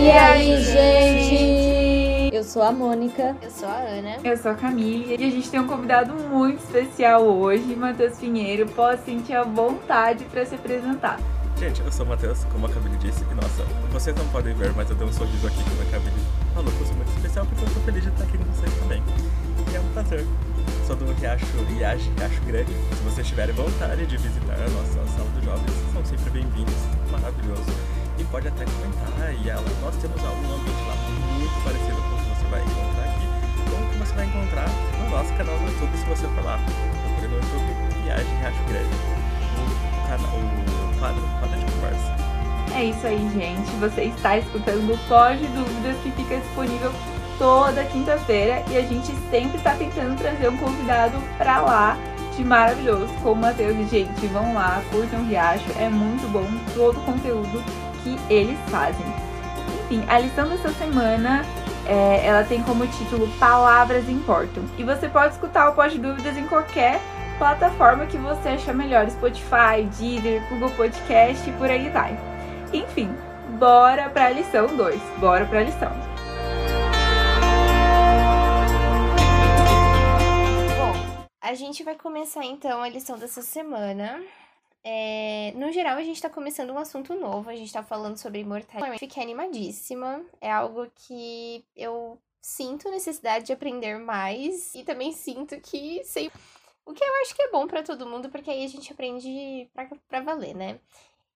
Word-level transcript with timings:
E 0.00 0.10
aí, 0.10 0.64
gente? 0.64 2.34
Eu 2.34 2.42
sou 2.42 2.62
a 2.62 2.72
Mônica. 2.72 3.36
Eu 3.42 3.50
sou 3.50 3.68
a 3.68 3.76
Ana. 3.80 4.16
Eu 4.24 4.34
sou 4.34 4.50
a 4.50 4.54
Camille 4.54 5.14
e 5.14 5.26
a 5.26 5.30
gente 5.30 5.50
tem 5.50 5.60
um 5.60 5.66
convidado 5.66 6.14
muito 6.14 6.64
especial 6.64 7.22
hoje, 7.22 7.76
Matheus 7.76 8.16
Pinheiro. 8.16 8.66
Pode 8.68 9.02
sentir 9.02 9.34
a 9.34 9.42
vontade 9.42 10.24
para 10.24 10.46
se 10.46 10.54
apresentar. 10.54 11.20
Gente, 11.58 11.82
eu 11.82 11.92
sou 11.92 12.06
o 12.06 12.08
Matheus, 12.08 12.44
como 12.44 12.64
a 12.64 12.70
Camille 12.70 12.96
disse, 12.96 13.22
e 13.30 13.34
nossa, 13.34 13.62
vocês 13.92 14.16
não 14.16 14.26
podem 14.28 14.54
ver, 14.54 14.72
mas 14.74 14.88
eu 14.88 14.96
tenho 14.96 15.10
um 15.10 15.12
sorriso 15.12 15.46
aqui 15.46 15.62
quando 15.64 15.86
a 15.86 15.90
Camille 15.90 16.22
falou 16.54 16.72
que 16.72 16.80
eu 16.80 16.86
sou 16.86 16.96
muito 16.96 17.10
especial, 17.10 17.44
porque 17.44 17.62
eu 17.62 17.74
tô 17.74 17.80
feliz 17.80 18.02
de 18.02 18.08
estar 18.08 18.24
aqui 18.24 18.38
com 18.38 18.44
vocês 18.44 18.74
também. 18.78 19.02
E 19.70 19.76
é 19.76 19.80
um 19.80 19.92
prazer. 19.92 20.24
Sou 20.86 20.96
do 20.96 21.12
Riacho 21.12 21.44
Riacho, 21.68 22.10
Riacho 22.16 22.40
Grande. 22.46 22.72
Se 22.72 23.02
vocês 23.04 23.26
tiverem 23.26 23.54
vontade 23.54 24.06
de 24.06 24.16
visitar 24.16 24.54
a 24.54 24.70
nossa 24.70 25.06
sala 25.14 25.28
dos 25.34 25.44
jovens, 25.44 25.72
são 25.92 26.02
sempre 26.06 26.30
bem-vindos. 26.30 26.74
Maravilhoso. 27.12 27.99
E 28.20 28.24
pode 28.24 28.48
até 28.48 28.66
comentar. 28.66 29.32
E 29.32 29.48
ela, 29.48 29.64
nós 29.80 29.96
temos 29.96 30.20
um 30.20 30.26
ambiente 30.28 30.82
lá 30.86 30.94
muito 31.38 31.64
parecido 31.64 31.96
com 31.96 32.14
o 32.14 32.18
que 32.18 32.28
você 32.28 32.46
vai 32.50 32.60
encontrar 32.60 33.04
aqui, 33.08 33.26
com 33.70 33.80
o 33.80 33.88
que 33.88 33.96
você 33.96 34.14
vai 34.14 34.26
encontrar 34.26 34.68
no 34.68 35.10
nosso 35.10 35.32
canal 35.32 35.56
no 35.58 35.68
YouTube, 35.68 35.96
se 35.96 36.04
você 36.04 36.26
for 36.28 36.44
lá. 36.44 36.60
Procure 37.02 37.28
no 37.28 37.36
YouTube 37.36 38.04
Viagem 38.04 38.36
Riacho 38.36 38.64
Grande. 38.68 38.94
O, 39.56 40.06
canal, 40.06 40.36
o 40.36 40.98
quadro 40.98 41.22
Roda 41.40 41.56
de 41.56 41.72
Conversa. 41.72 42.16
É 42.76 42.84
isso 42.84 43.06
aí, 43.06 43.30
gente. 43.32 43.70
Você 43.80 44.02
está 44.02 44.36
escutando 44.36 44.92
o 44.92 44.98
Foge 45.08 45.46
Dúvidas 45.46 45.96
que 46.02 46.10
fica 46.10 46.36
disponível 46.36 46.92
toda 47.38 47.84
quinta-feira 47.84 48.62
e 48.68 48.76
a 48.76 48.82
gente 48.82 49.14
sempre 49.30 49.56
está 49.56 49.74
tentando 49.76 50.18
trazer 50.18 50.50
um 50.50 50.58
convidado 50.58 51.16
para 51.38 51.62
lá 51.62 51.96
de 52.36 52.44
maravilhoso, 52.44 53.08
como 53.22 53.40
o 53.40 53.44
Matheus. 53.46 53.88
Gente, 53.88 54.26
vão 54.26 54.52
lá, 54.52 54.82
curtam 54.90 55.20
o 55.20 55.26
Riacho, 55.26 55.72
é 55.78 55.88
muito 55.88 56.30
bom 56.30 56.46
todo 56.74 56.98
o 56.98 57.04
conteúdo 57.04 57.64
que 58.02 58.18
eles 58.32 58.58
fazem. 58.70 59.06
Enfim, 59.84 60.04
a 60.08 60.18
lição 60.18 60.48
dessa 60.48 60.70
semana 60.70 61.44
é, 61.86 62.24
ela 62.24 62.44
tem 62.44 62.62
como 62.62 62.86
título 62.86 63.28
Palavras 63.38 64.08
Importam. 64.08 64.62
E 64.78 64.84
você 64.84 65.08
pode 65.08 65.34
escutar 65.34 65.68
o 65.68 65.74
Pós 65.74 65.96
Dúvidas 65.96 66.36
em 66.36 66.46
qualquer 66.46 67.00
plataforma 67.38 68.06
que 68.06 68.18
você 68.18 68.50
achar 68.50 68.74
melhor, 68.74 69.08
Spotify, 69.10 69.82
Deezer, 69.98 70.46
Google 70.48 70.70
Podcast 70.70 71.48
e 71.48 71.52
por 71.54 71.70
aí 71.70 71.88
vai. 71.88 72.16
Enfim, 72.72 73.10
bora 73.58 74.08
para 74.10 74.26
a 74.26 74.30
lição 74.30 74.66
2. 74.76 75.00
Bora 75.18 75.44
para 75.46 75.60
a 75.60 75.62
lição. 75.62 75.90
Bom, 80.78 81.26
a 81.40 81.54
gente 81.54 81.82
vai 81.82 81.96
começar 81.96 82.44
então 82.44 82.82
a 82.82 82.88
lição 82.88 83.18
dessa 83.18 83.42
semana. 83.42 84.20
É, 84.82 85.52
no 85.56 85.70
geral, 85.72 85.96
a 85.96 86.02
gente 86.02 86.16
está 86.16 86.30
começando 86.30 86.70
um 86.70 86.78
assunto 86.78 87.14
novo, 87.14 87.50
a 87.50 87.54
gente 87.54 87.66
está 87.66 87.82
falando 87.82 88.16
sobre 88.16 88.40
imortalidade. 88.40 88.98
Fiquei 88.98 89.22
animadíssima, 89.22 90.24
é 90.40 90.50
algo 90.50 90.90
que 90.94 91.64
eu 91.76 92.18
sinto 92.40 92.90
necessidade 92.90 93.46
de 93.46 93.52
aprender 93.52 93.98
mais 93.98 94.74
e 94.74 94.82
também 94.82 95.12
sinto 95.12 95.60
que 95.60 96.02
sei. 96.04 96.30
O 96.86 96.94
que 96.94 97.04
eu 97.04 97.14
acho 97.22 97.34
que 97.34 97.42
é 97.42 97.50
bom 97.50 97.66
para 97.66 97.82
todo 97.82 98.06
mundo, 98.06 98.30
porque 98.30 98.50
aí 98.50 98.64
a 98.64 98.68
gente 98.68 98.92
aprende 98.92 99.70
pra 100.08 100.20
valer, 100.22 100.54
né? 100.54 100.80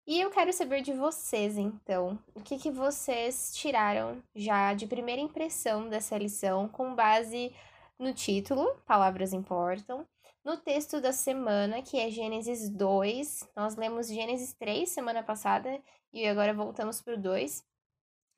E 0.07 0.21
eu 0.21 0.31
quero 0.31 0.53
saber 0.53 0.83
de 0.83 0.93
vocês, 0.93 1.57
então, 1.57 2.19
o 2.35 2.41
que, 2.41 2.59
que 2.59 2.71
vocês 2.71 3.53
tiraram 3.55 4.23
já 4.35 4.75
de 4.75 4.87
primeira 4.87 5.21
impressão 5.21 5.89
dessa 5.89 6.19
lição 6.19 6.69
com 6.69 6.95
base 6.95 7.55
no 7.99 8.13
título, 8.13 8.75
Palavras 8.87 9.33
Importam, 9.33 10.07
no 10.45 10.59
texto 10.59 11.01
da 11.01 11.13
semana, 11.13 11.81
que 11.81 11.99
é 11.99 12.11
Gênesis 12.11 12.69
2. 12.69 13.49
Nós 13.57 13.77
lemos 13.77 14.09
Gênesis 14.09 14.53
3 14.53 14.89
semana 14.89 15.23
passada 15.23 15.81
e 16.13 16.27
agora 16.27 16.53
voltamos 16.53 17.01
para 17.01 17.15
o 17.15 17.21
2. 17.21 17.65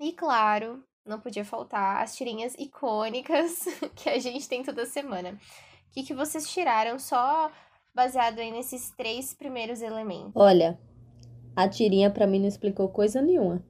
E 0.00 0.12
claro, 0.12 0.84
não 1.04 1.20
podia 1.20 1.44
faltar 1.44 2.02
as 2.02 2.14
tirinhas 2.14 2.54
icônicas 2.54 3.64
que 3.96 4.08
a 4.08 4.18
gente 4.18 4.48
tem 4.48 4.62
toda 4.62 4.86
semana. 4.86 5.30
O 5.30 5.92
que, 5.92 6.04
que 6.04 6.14
vocês 6.14 6.48
tiraram 6.48 6.98
só 6.98 7.50
baseado 7.94 8.38
aí 8.38 8.52
nesses 8.52 8.90
três 8.90 9.34
primeiros 9.34 9.82
elementos? 9.82 10.32
Olha, 10.34 10.78
a 11.56 11.68
tirinha 11.68 12.10
para 12.10 12.26
mim 12.26 12.38
não 12.38 12.48
explicou 12.48 12.88
coisa 12.88 13.20
nenhuma. 13.20 13.64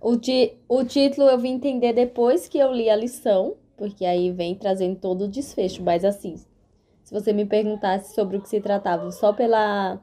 O, 0.00 0.16
ti 0.16 0.58
o 0.68 0.84
título 0.84 1.28
eu 1.28 1.38
vim 1.38 1.52
entender 1.52 1.92
depois 1.92 2.48
que 2.48 2.58
eu 2.58 2.72
li 2.72 2.88
a 2.90 2.96
lição, 2.96 3.56
porque 3.76 4.04
aí 4.04 4.32
vem 4.32 4.54
trazendo 4.54 4.98
todo 4.98 5.24
o 5.24 5.28
desfecho, 5.28 5.82
mas 5.82 6.04
assim, 6.04 6.36
se 7.06 7.14
você 7.14 7.32
me 7.32 7.46
perguntasse 7.46 8.16
sobre 8.16 8.36
o 8.36 8.40
que 8.40 8.48
se 8.48 8.60
tratava 8.60 9.12
só 9.12 9.32
pela 9.32 9.96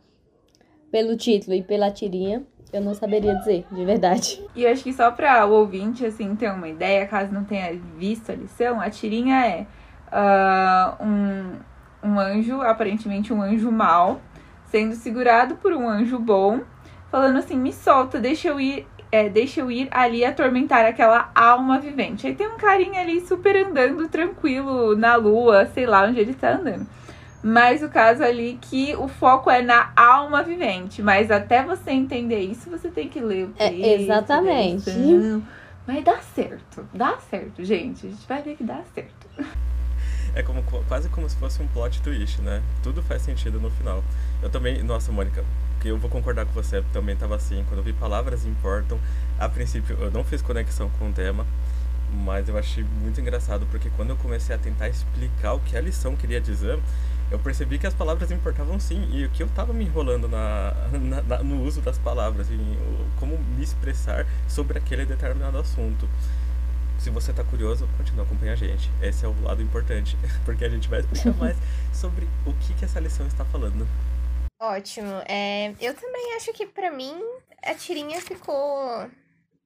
pelo 0.89 1.17
título 1.17 1.53
e 1.53 1.61
pela 1.61 1.91
tirinha, 1.91 2.43
eu 2.71 2.79
não 2.79 2.93
saberia 2.93 3.35
dizer, 3.35 3.65
de 3.69 3.83
verdade. 3.83 4.41
E 4.55 4.63
eu 4.63 4.71
acho 4.71 4.83
que 4.83 4.93
só 4.93 5.11
para 5.11 5.45
o 5.45 5.51
ouvinte 5.51 6.05
assim 6.05 6.33
ter 6.33 6.49
uma 6.49 6.69
ideia, 6.69 7.05
caso 7.05 7.33
não 7.33 7.43
tenha 7.43 7.77
visto 7.97 8.31
a 8.31 8.35
lição, 8.35 8.79
a 8.79 8.89
tirinha 8.89 9.45
é 9.45 9.67
uh, 10.13 11.03
um, 11.03 11.59
um 12.09 12.17
anjo, 12.17 12.61
aparentemente 12.61 13.33
um 13.33 13.41
anjo 13.41 13.69
mau, 13.69 14.21
sendo 14.67 14.95
segurado 14.95 15.57
por 15.57 15.73
um 15.73 15.89
anjo 15.89 16.17
bom, 16.17 16.61
falando 17.11 17.37
assim: 17.37 17.57
me 17.57 17.73
solta, 17.73 18.17
deixa 18.17 18.47
eu 18.47 18.61
ir. 18.61 18.87
É, 19.13 19.29
deixa 19.29 19.59
eu 19.59 19.69
ir 19.69 19.87
ali 19.91 20.25
atormentar 20.25 20.85
aquela 20.85 21.29
alma 21.35 21.77
vivente. 21.77 22.25
Aí 22.25 22.33
tem 22.33 22.47
um 22.47 22.57
carinha 22.57 22.99
ali 22.99 23.21
super 23.21 23.55
andando 23.55 24.07
tranquilo 24.07 24.95
na 24.95 25.15
lua, 25.15 25.67
sei 25.67 25.85
lá 25.85 26.05
onde 26.07 26.19
ele 26.19 26.33
tá 26.33 26.55
andando. 26.55 26.87
Mas 27.43 27.83
o 27.83 27.89
caso 27.89 28.23
ali 28.23 28.57
que 28.59 28.95
o 28.95 29.07
foco 29.07 29.51
é 29.51 29.61
na 29.61 29.91
alma 29.95 30.41
vivente. 30.41 31.03
Mas 31.03 31.29
até 31.29 31.61
você 31.61 31.91
entender 31.91 32.39
isso, 32.39 32.71
você 32.71 32.89
tem 32.89 33.07
que 33.07 33.19
ler 33.19 33.43
o 33.43 33.47
texto. 33.49 33.83
É, 33.83 34.01
exatamente. 34.01 34.89
Mas 35.85 36.03
dá 36.03 36.17
certo. 36.33 36.89
Dá 36.91 37.15
certo, 37.29 37.63
gente. 37.63 38.07
A 38.07 38.09
gente 38.09 38.27
vai 38.27 38.41
ver 38.41 38.55
que 38.55 38.63
dá 38.63 38.81
certo. 38.95 39.27
É 40.33 40.41
como, 40.41 40.63
quase 40.87 41.07
como 41.09 41.29
se 41.29 41.35
fosse 41.35 41.61
um 41.61 41.67
plot 41.67 42.01
twist, 42.01 42.41
né? 42.41 42.63
Tudo 42.81 43.03
faz 43.03 43.21
sentido 43.21 43.59
no 43.59 43.69
final. 43.69 44.03
Eu 44.41 44.49
também, 44.49 44.81
nossa, 44.81 45.11
Mônica, 45.11 45.45
eu 45.87 45.97
vou 45.97 46.09
concordar 46.09 46.45
com 46.45 46.51
você, 46.51 46.83
também 46.93 47.15
tava 47.15 47.35
assim, 47.35 47.63
quando 47.67 47.79
eu 47.79 47.83
vi 47.83 47.93
palavras 47.93 48.45
importam, 48.45 48.99
a 49.39 49.47
princípio 49.49 49.97
eu 49.99 50.11
não 50.11 50.23
fiz 50.23 50.41
conexão 50.41 50.89
com 50.99 51.09
o 51.09 51.13
tema, 51.13 51.45
mas 52.23 52.47
eu 52.47 52.57
achei 52.57 52.83
muito 53.01 53.19
engraçado 53.19 53.65
porque 53.71 53.89
quando 53.95 54.11
eu 54.11 54.17
comecei 54.17 54.55
a 54.55 54.59
tentar 54.59 54.89
explicar 54.89 55.53
o 55.53 55.59
que 55.59 55.75
a 55.75 55.81
lição 55.81 56.15
queria 56.15 56.39
dizer, 56.39 56.79
eu 57.31 57.39
percebi 57.39 57.79
que 57.79 57.87
as 57.87 57.93
palavras 57.93 58.29
importavam 58.29 58.79
sim, 58.79 59.09
e 59.11 59.27
que 59.29 59.41
eu 59.41 59.47
tava 59.49 59.73
me 59.73 59.83
enrolando 59.83 60.27
na, 60.27 60.73
na, 60.93 61.21
na 61.23 61.43
no 61.43 61.63
uso 61.63 61.81
das 61.81 61.97
palavras, 61.97 62.51
em 62.51 62.77
como 63.19 63.37
me 63.37 63.63
expressar 63.63 64.27
sobre 64.47 64.77
aquele 64.77 65.05
determinado 65.05 65.57
assunto. 65.57 66.07
Se 66.99 67.09
você 67.09 67.31
está 67.31 67.43
curioso, 67.43 67.89
continue 67.97 68.21
acompanhando 68.21 68.53
a 68.53 68.67
gente. 68.67 68.89
Esse 69.01 69.25
é 69.25 69.27
o 69.27 69.35
lado 69.41 69.61
importante, 69.61 70.15
porque 70.45 70.63
a 70.63 70.69
gente 70.69 70.87
vai 70.87 70.99
explicar 71.01 71.33
mais 71.33 71.57
sobre 71.91 72.27
o 72.45 72.53
que, 72.53 72.73
que 72.75 72.85
essa 72.85 72.99
lição 72.99 73.25
está 73.25 73.43
falando. 73.43 73.87
Ótimo. 74.63 75.21
É, 75.27 75.75
eu 75.81 75.93
também 75.93 76.35
acho 76.35 76.53
que 76.53 76.65
para 76.65 76.89
mim 76.89 77.19
a 77.61 77.75
tirinha 77.75 78.21
ficou. 78.21 79.11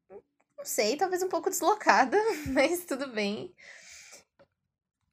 Não 0.09 0.65
sei, 0.65 0.97
talvez 0.97 1.21
um 1.21 1.29
pouco 1.29 1.51
deslocada, 1.51 2.17
mas 2.51 2.83
tudo 2.83 3.07
bem. 3.11 3.53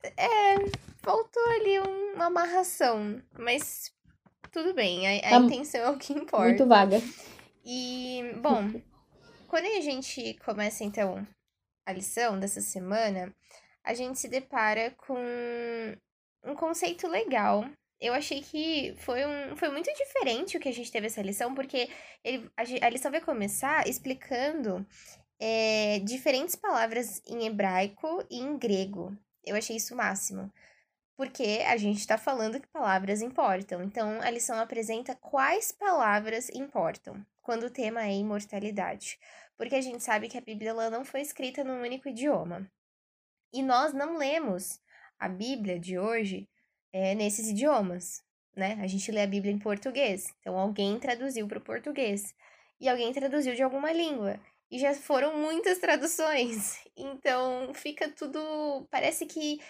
É, 0.03 0.55
faltou 1.03 1.43
ali 1.50 1.78
uma 2.15 2.27
amarração, 2.27 3.23
mas 3.39 3.93
tudo 4.50 4.73
bem, 4.73 5.06
a, 5.06 5.28
a 5.28 5.31
tá 5.31 5.37
intenção 5.37 5.83
é 5.83 5.91
o 5.91 5.99
que 5.99 6.15
importa. 6.15 6.49
Muito 6.49 6.67
vaga. 6.67 6.97
E, 7.62 8.23
bom, 8.41 8.71
quando 9.49 9.67
a 9.67 9.81
gente 9.83 10.33
começa 10.47 10.83
então 10.83 11.27
a 11.87 11.93
lição 11.93 12.41
dessa 12.41 12.62
semana, 12.62 13.34
a 13.84 13.93
gente 13.93 14.19
se 14.19 14.28
depara 14.28 14.93
com 14.93 15.19
um 16.43 16.55
conceito 16.55 17.06
legal. 17.06 17.67
Eu 18.00 18.12
achei 18.12 18.43
que 18.43 18.94
foi, 18.99 19.25
um, 19.25 19.56
foi 19.56 19.71
muito 19.71 19.93
diferente 19.94 20.56
o 20.56 20.60
que 20.60 20.69
a 20.69 20.72
gente 20.72 20.91
teve 20.91 21.06
essa 21.06 21.22
lição, 21.22 21.55
porque 21.55 21.88
ele, 22.22 22.50
a, 22.56 22.87
a 22.87 22.91
lição 22.91 23.10
vai 23.10 23.21
começar 23.21 23.88
explicando 23.88 24.87
é, 25.38 26.00
diferentes 26.00 26.55
palavras 26.55 27.23
em 27.26 27.46
hebraico 27.46 28.25
e 28.31 28.38
em 28.41 28.58
grego. 28.58 29.17
Eu 29.44 29.56
achei 29.56 29.76
isso 29.76 29.94
o 29.94 29.96
máximo. 29.96 30.52
Porque 31.17 31.62
a 31.67 31.76
gente 31.76 32.00
está 32.00 32.19
falando 32.19 32.61
que 32.61 32.67
palavras 32.69 33.23
importam. 33.23 33.82
Então, 33.82 34.20
a 34.20 34.31
lição 34.31 34.58
apresenta 34.58 35.14
quais 35.14 35.70
palavras 35.70 36.49
importam 36.50 37.25
quando 37.41 37.64
o 37.64 37.70
tema 37.70 38.05
é 38.05 38.12
imortalidade. 38.12 39.19
Porque 39.56 39.76
a 39.76 39.81
gente 39.81 40.02
sabe 40.02 40.29
que 40.29 40.37
a 40.37 40.41
Bíblia 40.41 40.75
não 40.91 41.05
foi 41.05 41.20
escrita 41.20 41.62
num 41.62 41.82
único 41.82 42.08
idioma. 42.08 42.69
E 43.52 43.62
nós 43.62 43.93
não 43.93 44.17
lemos 44.17 44.81
a 45.19 45.29
Bíblia 45.29 45.79
de 45.79 45.96
hoje 45.96 46.49
é, 46.94 47.12
nesses 47.12 47.49
idiomas, 47.49 48.23
né? 48.55 48.79
A 48.81 48.87
gente 48.87 49.11
lê 49.11 49.20
a 49.23 49.26
Bíblia 49.26 49.52
em 49.52 49.58
português. 49.58 50.32
Então, 50.38 50.56
alguém 50.56 50.96
traduziu 51.00 51.49
para 51.49 51.58
o 51.58 51.61
português. 51.61 52.32
E 52.81 52.88
alguém 52.88 53.12
traduziu 53.12 53.52
de 53.52 53.64
alguma 53.64 53.93
língua. 53.93 54.38
E 54.70 54.79
já 54.79 54.94
foram 54.94 55.37
muitas 55.37 55.79
traduções. 55.79 56.79
Então, 56.96 57.75
fica 57.75 58.08
tudo. 58.08 58.87
Parece 58.88 59.26
que 59.26 59.61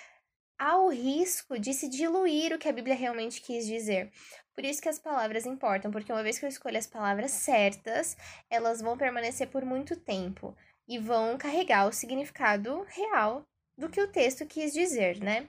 há 0.59 0.77
o 0.77 0.91
risco 0.91 1.59
de 1.59 1.73
se 1.73 1.89
diluir 1.89 2.53
o 2.53 2.59
que 2.59 2.69
a 2.69 2.73
Bíblia 2.73 2.95
realmente 2.95 3.41
quis 3.41 3.67
dizer. 3.67 4.13
Por 4.55 4.63
isso 4.63 4.83
que 4.83 4.91
as 4.91 4.99
palavras 4.99 5.47
importam, 5.47 5.91
porque 5.91 6.13
uma 6.13 6.23
vez 6.23 6.39
que 6.39 6.45
eu 6.45 6.51
escolho 6.51 6.77
as 6.77 6.87
palavras 6.87 7.31
certas, 7.31 8.15
elas 8.51 8.83
vão 8.83 8.99
permanecer 8.99 9.49
por 9.49 9.65
muito 9.65 9.97
tempo 9.97 10.55
e 10.87 10.99
vão 10.99 11.39
carregar 11.39 11.89
o 11.89 11.93
significado 11.95 12.85
real 12.89 13.47
do 13.79 13.89
que 13.89 14.03
o 14.03 14.13
texto 14.13 14.45
quis 14.45 14.75
dizer, 14.75 15.19
né? 15.19 15.49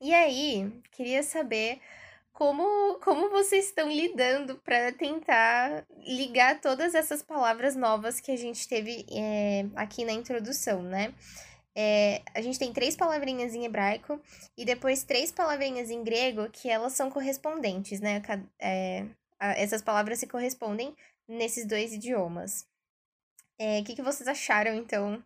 E 0.00 0.14
aí, 0.14 0.72
queria 0.92 1.22
saber 1.22 1.78
como, 2.32 2.98
como 3.00 3.28
vocês 3.28 3.66
estão 3.66 3.88
lidando 3.88 4.56
para 4.56 4.92
tentar 4.92 5.84
ligar 6.06 6.58
todas 6.60 6.94
essas 6.94 7.22
palavras 7.22 7.76
novas 7.76 8.18
que 8.18 8.32
a 8.32 8.36
gente 8.36 8.66
teve 8.66 9.04
é, 9.10 9.66
aqui 9.76 10.04
na 10.06 10.12
introdução, 10.12 10.82
né? 10.82 11.14
É, 11.76 12.22
a 12.34 12.40
gente 12.40 12.58
tem 12.58 12.72
três 12.72 12.96
palavrinhas 12.96 13.54
em 13.54 13.64
hebraico 13.64 14.18
e 14.56 14.64
depois 14.64 15.04
três 15.04 15.30
palavrinhas 15.30 15.90
em 15.90 16.02
grego 16.02 16.48
que 16.50 16.70
elas 16.70 16.94
são 16.94 17.10
correspondentes, 17.10 18.00
né? 18.00 18.22
É, 18.58 19.04
essas 19.38 19.82
palavras 19.82 20.18
se 20.18 20.26
correspondem 20.26 20.96
nesses 21.28 21.66
dois 21.66 21.92
idiomas. 21.92 22.62
O 22.62 23.62
é, 23.62 23.82
que, 23.82 23.94
que 23.94 24.02
vocês 24.02 24.26
acharam, 24.26 24.74
então, 24.74 25.22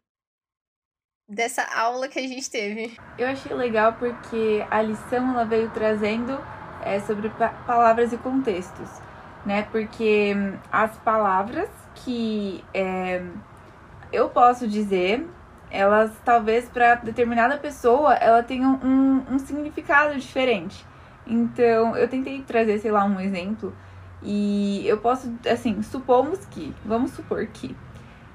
dessa 1.28 1.62
aula 1.74 2.08
que 2.08 2.18
a 2.18 2.22
gente 2.22 2.50
teve? 2.50 2.96
Eu 3.18 3.28
achei 3.28 3.54
legal 3.54 3.94
porque 3.94 4.64
a 4.70 4.82
lição 4.82 5.30
ela 5.30 5.44
veio 5.44 5.70
trazendo 5.70 6.38
é, 6.82 7.00
sobre 7.00 7.28
pa 7.30 7.48
palavras 7.66 8.12
e 8.12 8.18
contextos, 8.18 8.90
né? 9.44 9.62
Porque 9.70 10.34
as 10.70 10.96
palavras 10.98 11.68
que 11.94 12.64
é, 12.74 13.22
eu 14.12 14.28
posso 14.28 14.68
dizer 14.68 15.26
elas 15.70 16.12
talvez 16.24 16.68
para 16.68 16.94
determinada 16.96 17.58
pessoa 17.58 18.14
ela 18.14 18.42
tenha 18.42 18.68
um, 18.68 19.24
um 19.28 19.38
significado 19.38 20.16
diferente. 20.16 20.86
Então, 21.26 21.96
eu 21.96 22.06
tentei 22.06 22.42
trazer, 22.42 22.78
sei 22.78 22.92
lá, 22.92 23.04
um 23.04 23.18
exemplo 23.18 23.74
e 24.22 24.86
eu 24.86 24.98
posso, 24.98 25.34
assim, 25.50 25.82
supomos 25.82 26.44
que, 26.46 26.74
vamos 26.84 27.10
supor 27.12 27.46
que 27.46 27.76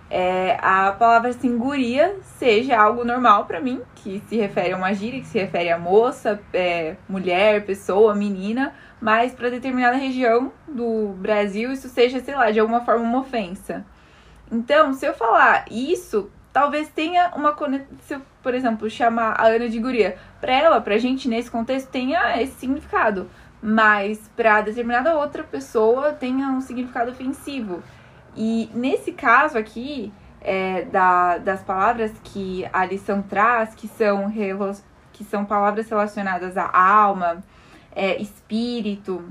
é, 0.09 0.57
a 0.61 0.91
palavra 0.91 1.31
singuria 1.33 2.15
seja 2.37 2.77
algo 2.77 3.05
normal 3.05 3.45
para 3.45 3.59
mim, 3.61 3.81
que 3.95 4.21
se 4.27 4.37
refere 4.37 4.73
a 4.73 4.77
uma 4.77 4.93
gíria, 4.93 5.19
que 5.21 5.27
se 5.27 5.37
refere 5.37 5.69
a 5.69 5.77
moça, 5.77 6.41
é, 6.53 6.95
mulher, 7.07 7.65
pessoa, 7.65 8.15
menina, 8.15 8.73
mas 8.99 9.33
para 9.33 9.49
determinada 9.49 9.97
região 9.97 10.51
do 10.67 11.13
Brasil 11.17 11.71
isso 11.71 11.87
seja, 11.89 12.19
sei 12.19 12.35
lá, 12.35 12.51
de 12.51 12.59
alguma 12.59 12.81
forma 12.81 13.03
uma 13.03 13.19
ofensa. 13.19 13.85
Então, 14.51 14.93
se 14.93 15.05
eu 15.05 15.13
falar 15.13 15.65
isso 15.69 16.31
talvez 16.51 16.89
tenha 16.89 17.31
uma 17.35 17.53
conexão, 17.53 18.21
por 18.41 18.53
exemplo, 18.53 18.89
chamar 18.89 19.39
a 19.39 19.47
Ana 19.47 19.69
de 19.69 19.79
guria, 19.79 20.17
para 20.41 20.53
ela, 20.53 20.81
pra 20.81 20.97
gente 20.97 21.27
nesse 21.27 21.49
contexto 21.49 21.89
tenha 21.89 22.41
esse 22.41 22.53
significado, 22.53 23.29
mas 23.61 24.29
para 24.35 24.61
determinada 24.61 25.15
outra 25.15 25.43
pessoa 25.43 26.13
tenha 26.13 26.47
um 26.47 26.61
significado 26.61 27.11
ofensivo. 27.11 27.83
E 28.35 28.69
nesse 28.73 29.11
caso 29.11 29.57
aqui, 29.57 30.11
é, 30.41 30.83
da, 30.83 31.37
das 31.37 31.61
palavras 31.61 32.11
que 32.23 32.67
a 32.71 32.85
lição 32.85 33.21
traz, 33.21 33.75
que 33.75 33.87
são, 33.87 34.31
que 35.11 35.23
são 35.23 35.45
palavras 35.45 35.89
relacionadas 35.89 36.57
à 36.57 36.69
alma, 36.71 37.43
é, 37.95 38.21
espírito, 38.21 39.23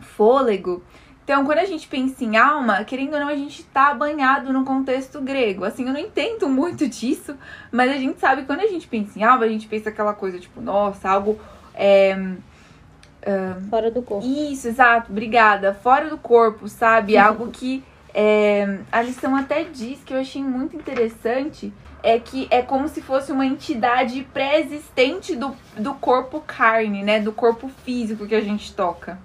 fôlego, 0.00 0.82
então, 1.24 1.44
quando 1.44 1.58
a 1.58 1.64
gente 1.64 1.86
pensa 1.86 2.24
em 2.24 2.36
alma, 2.36 2.82
querendo 2.84 3.14
ou 3.14 3.20
não, 3.20 3.28
a 3.28 3.36
gente 3.36 3.62
tá 3.64 3.94
banhado 3.94 4.52
no 4.52 4.64
contexto 4.64 5.20
grego. 5.20 5.64
Assim, 5.64 5.86
eu 5.86 5.92
não 5.92 6.00
entendo 6.00 6.48
muito 6.48 6.86
disso, 6.88 7.36
mas 7.70 7.90
a 7.90 7.96
gente 7.96 8.18
sabe 8.18 8.42
que 8.42 8.46
quando 8.46 8.60
a 8.60 8.66
gente 8.66 8.88
pensa 8.88 9.18
em 9.18 9.22
alma, 9.22 9.44
a 9.44 9.48
gente 9.48 9.68
pensa 9.68 9.88
aquela 9.88 10.14
coisa 10.14 10.38
tipo, 10.38 10.60
nossa, 10.60 11.08
algo. 11.08 11.38
É, 11.74 12.14
uh, 12.16 13.68
fora 13.70 13.90
do 13.90 14.02
corpo. 14.02 14.26
Isso, 14.26 14.66
exato, 14.66 15.12
obrigada. 15.12 15.72
Fora 15.74 16.10
do 16.10 16.18
corpo, 16.18 16.68
sabe? 16.68 17.16
algo 17.16 17.50
que 17.50 17.84
é, 18.14 18.80
a 18.90 19.02
lição 19.02 19.34
até 19.36 19.64
diz 19.64 20.02
que 20.04 20.12
eu 20.12 20.18
achei 20.18 20.42
muito 20.42 20.76
interessante. 20.76 21.72
É 22.04 22.18
que 22.18 22.48
é 22.50 22.62
como 22.62 22.88
se 22.88 23.00
fosse 23.00 23.30
uma 23.30 23.46
entidade 23.46 24.26
pré-existente 24.34 25.36
do, 25.36 25.54
do 25.76 25.94
corpo 25.94 26.42
carne, 26.44 27.00
né? 27.00 27.20
Do 27.20 27.30
corpo 27.32 27.68
físico 27.84 28.26
que 28.26 28.34
a 28.34 28.40
gente 28.40 28.74
toca. 28.74 29.20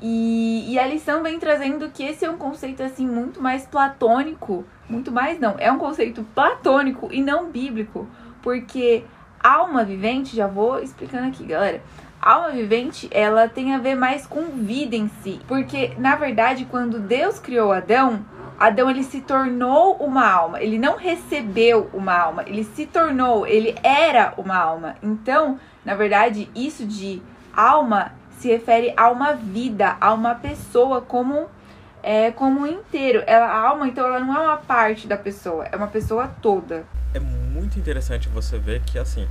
E, 0.00 0.70
e 0.70 0.78
a 0.78 0.86
lição 0.86 1.22
vem 1.22 1.38
trazendo 1.38 1.88
que 1.88 2.02
esse 2.02 2.24
é 2.24 2.30
um 2.30 2.36
conceito 2.36 2.82
assim 2.82 3.06
muito 3.06 3.40
mais 3.40 3.64
platônico, 3.64 4.64
muito 4.86 5.10
mais 5.10 5.40
não, 5.40 5.54
é 5.58 5.72
um 5.72 5.78
conceito 5.78 6.22
platônico 6.34 7.08
e 7.10 7.22
não 7.22 7.50
bíblico, 7.50 8.06
porque 8.42 9.04
alma 9.42 9.84
vivente, 9.84 10.36
já 10.36 10.46
vou 10.46 10.78
explicando 10.78 11.28
aqui, 11.28 11.44
galera. 11.44 11.82
Alma 12.24 12.52
vivente, 12.52 13.06
ela 13.10 13.46
tem 13.50 13.74
a 13.74 13.78
ver 13.78 13.94
mais 13.94 14.26
com 14.26 14.46
vida 14.46 14.96
em 14.96 15.10
si, 15.22 15.38
porque 15.46 15.92
na 15.98 16.16
verdade, 16.16 16.64
quando 16.64 16.98
Deus 16.98 17.38
criou 17.38 17.70
Adão, 17.70 18.24
Adão 18.58 18.88
ele 18.88 19.04
se 19.04 19.20
tornou 19.20 19.96
uma 19.96 20.26
alma, 20.26 20.62
ele 20.62 20.78
não 20.78 20.96
recebeu 20.96 21.90
uma 21.92 22.16
alma, 22.16 22.42
ele 22.46 22.64
se 22.64 22.86
tornou, 22.86 23.46
ele 23.46 23.76
era 23.82 24.32
uma 24.38 24.56
alma. 24.56 24.94
Então, 25.02 25.60
na 25.84 25.94
verdade, 25.94 26.48
isso 26.54 26.86
de 26.86 27.20
alma 27.54 28.12
se 28.38 28.48
refere 28.48 28.94
a 28.96 29.10
uma 29.10 29.34
vida, 29.34 29.94
a 30.00 30.14
uma 30.14 30.34
pessoa 30.34 31.02
como 31.02 31.46
é, 32.02 32.30
como 32.30 32.60
um 32.60 32.66
inteiro. 32.66 33.22
Ela, 33.26 33.48
a 33.48 33.68
alma, 33.68 33.86
então, 33.86 34.06
ela 34.06 34.20
não 34.20 34.34
é 34.34 34.38
uma 34.38 34.56
parte 34.56 35.06
da 35.06 35.18
pessoa, 35.18 35.66
é 35.70 35.76
uma 35.76 35.88
pessoa 35.88 36.28
toda. 36.40 36.86
É 37.12 37.20
muito 37.20 37.78
interessante 37.78 38.30
você 38.30 38.58
ver 38.58 38.80
que, 38.80 38.98
assim, 38.98 39.28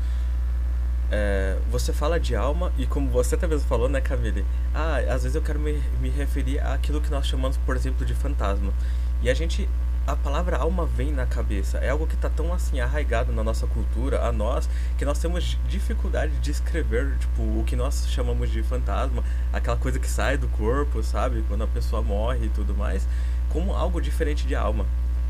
é, 1.14 1.56
você 1.70 1.94
fala 1.94 2.20
de 2.20 2.36
alma 2.36 2.74
e 2.76 2.88
como 2.88 3.08
você 3.08 3.36
até 3.36 3.46
mesmo 3.46 3.68
falou, 3.68 3.88
né, 3.88 4.02
Camille? 4.02 4.44
Ah, 4.74 4.98
às 4.98 5.22
vezes 5.22 5.36
eu 5.36 5.44
quero 5.44 5.60
me, 5.60 5.74
me 6.02 6.10
referir 6.10 6.60
àquilo 6.60 7.00
que 7.00 7.12
nós 7.12 7.28
chamamos, 7.28 7.56
por 7.58 7.76
exemplo, 7.76 8.04
de 8.04 8.16
fantasma. 8.16 8.74
E 9.22 9.30
a 9.30 9.34
gente 9.36 9.70
a 10.08 10.16
palavra 10.16 10.58
alma 10.58 10.86
vem 10.86 11.14
na 11.14 11.26
cabeça. 11.26 11.78
É 11.78 11.90
algo 11.90 12.08
que 12.08 12.16
está 12.16 12.30
tão 12.30 12.52
assim 12.52 12.80
arraigado 12.80 13.32
na 13.32 13.44
nossa 13.44 13.68
cultura, 13.68 14.26
a 14.26 14.32
nós, 14.32 14.68
que 14.98 15.06
nós 15.06 15.20
temos 15.20 15.58
dificuldade 15.70 16.34
de 16.40 16.52
escrever, 16.52 17.16
tipo, 17.20 17.42
o 17.42 17.64
que 17.66 17.76
nós 17.76 18.08
chamamos 18.10 18.50
de 18.50 18.64
fantasma, 18.64 19.24
aquela 19.54 19.78
coisa 19.78 20.00
que 20.00 20.10
sai 20.10 20.36
do 20.36 20.48
corpo, 20.50 21.02
sabe? 21.04 21.44
Quando 21.48 21.64
a 21.64 21.68
pessoa 21.68 22.02
morre 22.02 22.48
e 22.48 22.50
tudo 22.50 22.76
mais, 22.76 23.08
como 23.50 23.74
algo 23.74 24.02
diferente 24.02 24.48
de 24.48 24.56
alma. 24.56 24.86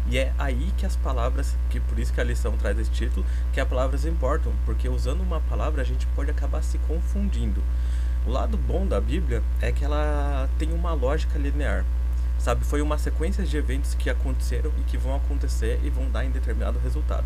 E 0.09 0.17
é 0.17 0.33
aí 0.37 0.71
que 0.77 0.85
as 0.85 0.95
palavras, 0.95 1.55
que 1.69 1.79
por 1.79 1.97
isso 1.97 2.13
que 2.13 2.19
a 2.19 2.23
lição 2.23 2.57
traz 2.57 2.77
esse 2.77 2.91
título, 2.91 3.25
que 3.53 3.59
as 3.59 3.67
palavras 3.67 4.05
importam, 4.05 4.51
porque 4.65 4.89
usando 4.89 5.21
uma 5.21 5.39
palavra 5.39 5.81
a 5.81 5.85
gente 5.85 6.05
pode 6.07 6.29
acabar 6.29 6.61
se 6.61 6.77
confundindo. 6.79 7.63
O 8.25 8.31
lado 8.31 8.57
bom 8.57 8.85
da 8.85 8.99
Bíblia 8.99 9.41
é 9.61 9.71
que 9.71 9.83
ela 9.83 10.49
tem 10.57 10.71
uma 10.71 10.93
lógica 10.93 11.37
linear 11.37 11.85
sabe? 12.43 12.65
Foi 12.65 12.81
uma 12.81 12.97
sequência 12.97 13.45
de 13.45 13.55
eventos 13.55 13.95
que 13.95 14.09
aconteceram 14.09 14.69
e 14.77 14.83
que 14.83 14.97
vão 14.97 15.15
acontecer 15.15 15.79
e 15.81 15.89
vão 15.89 16.09
dar 16.09 16.25
em 16.25 16.29
determinado 16.29 16.77
resultado. 16.79 17.25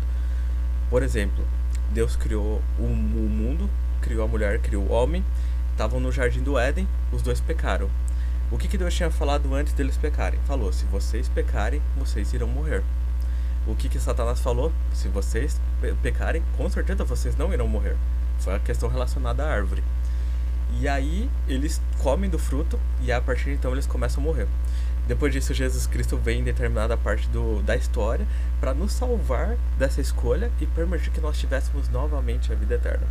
Por 0.88 1.02
exemplo, 1.02 1.44
Deus 1.90 2.14
criou 2.14 2.62
o, 2.78 2.84
o 2.84 3.28
mundo, 3.28 3.68
criou 4.00 4.24
a 4.24 4.28
mulher, 4.28 4.60
criou 4.60 4.84
o 4.84 4.92
homem, 4.92 5.24
estavam 5.72 5.98
no 5.98 6.12
jardim 6.12 6.40
do 6.40 6.56
Éden, 6.56 6.86
os 7.12 7.20
dois 7.20 7.40
pecaram. 7.40 7.90
O 8.50 8.56
que, 8.56 8.66
que 8.66 8.78
Deus 8.78 8.94
tinha 8.94 9.10
falado 9.10 9.54
antes 9.54 9.74
deles 9.74 9.98
pecarem? 9.98 10.40
Falou: 10.46 10.72
se 10.72 10.86
vocês 10.86 11.28
pecarem, 11.28 11.82
vocês 11.98 12.32
irão 12.32 12.48
morrer. 12.48 12.82
O 13.66 13.76
que, 13.76 13.90
que 13.90 14.00
Satanás 14.00 14.40
falou? 14.40 14.72
Se 14.94 15.08
vocês 15.08 15.60
pecarem, 16.02 16.42
com 16.56 16.68
certeza 16.70 17.04
vocês 17.04 17.36
não 17.36 17.52
irão 17.52 17.68
morrer. 17.68 17.96
Foi 18.38 18.54
a 18.54 18.58
questão 18.58 18.88
relacionada 18.88 19.44
à 19.44 19.52
árvore. 19.52 19.84
E 20.80 20.88
aí 20.88 21.28
eles 21.46 21.80
comem 21.98 22.30
do 22.30 22.38
fruto 22.38 22.80
e 23.02 23.12
a 23.12 23.20
partir 23.20 23.44
de 23.44 23.52
então 23.52 23.72
eles 23.72 23.86
começam 23.86 24.22
a 24.22 24.26
morrer. 24.26 24.48
Depois 25.06 25.32
disso, 25.32 25.52
Jesus 25.52 25.86
Cristo 25.86 26.16
vem 26.16 26.40
em 26.40 26.44
determinada 26.44 26.96
parte 26.96 27.28
do, 27.28 27.62
da 27.62 27.76
história 27.76 28.26
para 28.60 28.72
nos 28.72 28.92
salvar 28.92 29.56
dessa 29.78 30.00
escolha 30.00 30.50
e 30.60 30.66
permitir 30.66 31.10
que 31.10 31.20
nós 31.20 31.38
tivéssemos 31.38 31.88
novamente 31.88 32.52
a 32.52 32.54
vida 32.54 32.74
eterna. 32.74 33.06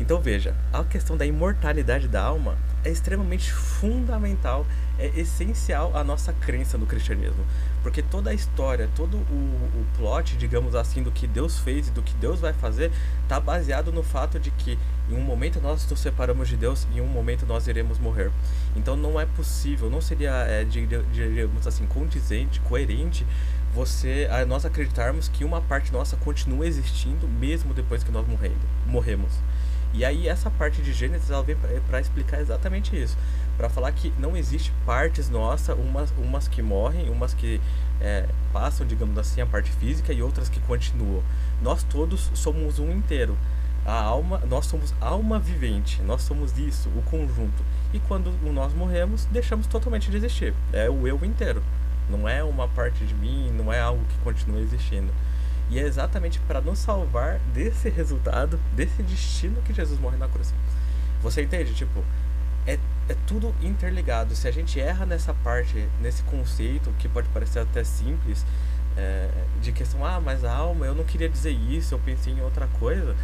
Então 0.00 0.18
veja, 0.18 0.56
a 0.72 0.82
questão 0.82 1.14
da 1.14 1.26
imortalidade 1.26 2.08
da 2.08 2.22
alma 2.22 2.56
é 2.82 2.90
extremamente 2.90 3.52
fundamental, 3.52 4.66
é 4.98 5.08
essencial 5.08 5.94
à 5.94 6.02
nossa 6.02 6.32
crença 6.32 6.78
no 6.78 6.86
cristianismo. 6.86 7.44
Porque 7.82 8.02
toda 8.02 8.30
a 8.30 8.34
história, 8.34 8.88
todo 8.96 9.18
o, 9.18 9.20
o 9.20 9.86
plot, 9.98 10.38
digamos 10.38 10.74
assim, 10.74 11.02
do 11.02 11.12
que 11.12 11.26
Deus 11.26 11.58
fez 11.58 11.88
e 11.88 11.90
do 11.90 12.02
que 12.02 12.14
Deus 12.14 12.40
vai 12.40 12.54
fazer, 12.54 12.90
está 13.22 13.38
baseado 13.38 13.92
no 13.92 14.02
fato 14.02 14.40
de 14.40 14.50
que 14.50 14.78
em 15.10 15.14
um 15.14 15.20
momento 15.20 15.60
nós 15.60 15.86
nos 15.88 16.00
separamos 16.00 16.48
de 16.48 16.56
Deus 16.56 16.86
e 16.92 16.98
em 16.98 17.00
um 17.02 17.06
momento 17.06 17.44
nós 17.44 17.66
iremos 17.68 17.98
morrer. 17.98 18.30
Então 18.74 18.96
não 18.96 19.20
é 19.20 19.26
possível, 19.26 19.90
não 19.90 20.00
seria, 20.00 20.30
é, 20.30 20.64
digamos 20.64 21.66
assim, 21.66 21.84
condizente, 21.86 22.58
coerente 22.60 23.26
você, 23.72 24.28
nós 24.48 24.64
acreditarmos 24.64 25.28
que 25.28 25.44
uma 25.44 25.60
parte 25.60 25.92
nossa 25.92 26.16
continua 26.16 26.66
existindo 26.66 27.28
mesmo 27.28 27.72
depois 27.72 28.02
que 28.02 28.10
nós 28.10 28.26
morrendo, 28.26 28.58
morremos. 28.86 29.32
E 29.92 30.04
aí 30.04 30.28
essa 30.28 30.50
parte 30.50 30.80
de 30.80 30.92
Gênesis 30.92 31.30
ela 31.30 31.42
vem 31.42 31.56
para 31.88 32.00
explicar 32.00 32.40
exatamente 32.40 32.96
isso, 32.96 33.16
para 33.56 33.68
falar 33.68 33.90
que 33.92 34.12
não 34.18 34.36
existe 34.36 34.72
partes 34.86 35.28
nossas, 35.28 35.76
umas, 35.76 36.12
umas 36.16 36.46
que 36.46 36.62
morrem, 36.62 37.10
umas 37.10 37.34
que 37.34 37.60
é, 38.00 38.26
passam, 38.52 38.86
digamos 38.86 39.18
assim, 39.18 39.40
a 39.40 39.46
parte 39.46 39.70
física 39.72 40.12
e 40.12 40.22
outras 40.22 40.48
que 40.48 40.60
continuam. 40.60 41.22
Nós 41.60 41.82
todos 41.82 42.30
somos 42.34 42.78
um 42.78 42.90
inteiro. 42.90 43.36
A 43.84 43.98
alma, 44.02 44.38
nós 44.46 44.66
somos 44.66 44.94
alma 45.00 45.38
vivente, 45.38 46.02
nós 46.02 46.22
somos 46.22 46.56
isso, 46.58 46.88
o 46.90 47.02
conjunto. 47.02 47.64
E 47.92 47.98
quando 47.98 48.30
nós 48.52 48.74
morremos, 48.74 49.24
deixamos 49.26 49.66
totalmente 49.66 50.10
de 50.10 50.16
existir. 50.18 50.54
É 50.72 50.88
o 50.88 51.08
eu 51.08 51.18
inteiro. 51.24 51.62
Não 52.08 52.28
é 52.28 52.42
uma 52.44 52.68
parte 52.68 53.04
de 53.04 53.14
mim, 53.14 53.50
não 53.52 53.72
é 53.72 53.80
algo 53.80 54.04
que 54.04 54.18
continua 54.18 54.60
existindo. 54.60 55.12
E 55.70 55.78
é 55.78 55.82
exatamente 55.82 56.40
para 56.40 56.60
nos 56.60 56.80
salvar 56.80 57.38
desse 57.54 57.88
resultado, 57.88 58.58
desse 58.74 59.02
destino 59.02 59.62
que 59.62 59.72
Jesus 59.72 59.98
morre 60.00 60.16
na 60.16 60.28
cruz. 60.28 60.52
Você 61.22 61.42
entende? 61.42 61.74
Tipo, 61.74 62.04
é, 62.66 62.78
é 63.08 63.16
tudo 63.26 63.54
interligado. 63.62 64.34
Se 64.34 64.48
a 64.48 64.50
gente 64.50 64.80
erra 64.80 65.06
nessa 65.06 65.32
parte, 65.32 65.88
nesse 66.00 66.22
conceito, 66.24 66.92
que 66.98 67.08
pode 67.08 67.28
parecer 67.28 67.60
até 67.60 67.84
simples, 67.84 68.44
é, 68.96 69.30
de 69.60 69.72
questão, 69.72 70.04
ah, 70.04 70.20
mas 70.20 70.44
a 70.44 70.52
alma, 70.52 70.86
eu 70.86 70.94
não 70.94 71.04
queria 71.04 71.28
dizer 71.28 71.52
isso, 71.52 71.94
eu 71.94 71.98
pensei 72.00 72.32
em 72.32 72.40
outra 72.40 72.66
coisa. 72.78 73.14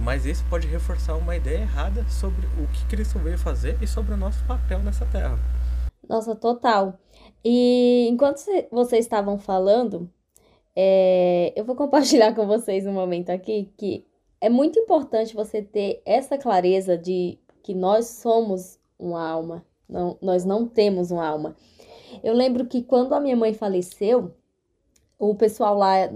Mas 0.00 0.24
isso 0.24 0.42
pode 0.48 0.66
reforçar 0.66 1.14
uma 1.16 1.36
ideia 1.36 1.58
errada 1.58 2.04
sobre 2.08 2.46
o 2.58 2.66
que 2.68 2.86
Cristo 2.86 3.18
veio 3.18 3.38
fazer 3.38 3.76
e 3.82 3.86
sobre 3.86 4.14
o 4.14 4.16
nosso 4.16 4.42
papel 4.44 4.78
nessa 4.78 5.04
terra. 5.04 5.38
Nossa, 6.08 6.34
total. 6.34 6.98
E 7.44 8.08
enquanto 8.08 8.40
vocês 8.72 9.04
estavam 9.04 9.38
falando, 9.38 10.10
é, 10.82 11.52
eu 11.54 11.64
vou 11.64 11.76
compartilhar 11.76 12.32
com 12.36 12.46
vocês 12.46 12.86
um 12.86 12.92
momento 12.92 13.30
aqui 13.30 13.70
que 13.76 14.06
é 14.40 14.48
muito 14.48 14.78
importante 14.78 15.34
você 15.34 15.60
ter 15.60 16.00
essa 16.06 16.38
clareza 16.38 16.96
de 16.96 17.38
que 17.62 17.74
nós 17.74 18.06
somos 18.06 18.78
uma 18.98 19.22
alma, 19.28 19.64
não, 19.88 20.16
nós 20.22 20.44
não 20.44 20.66
temos 20.66 21.10
uma 21.10 21.26
alma. 21.26 21.54
Eu 22.22 22.32
lembro 22.32 22.64
que 22.66 22.82
quando 22.82 23.14
a 23.14 23.20
minha 23.20 23.36
mãe 23.36 23.52
faleceu, 23.52 24.34
o 25.18 25.34
pessoal 25.34 25.76
lá 25.76 26.08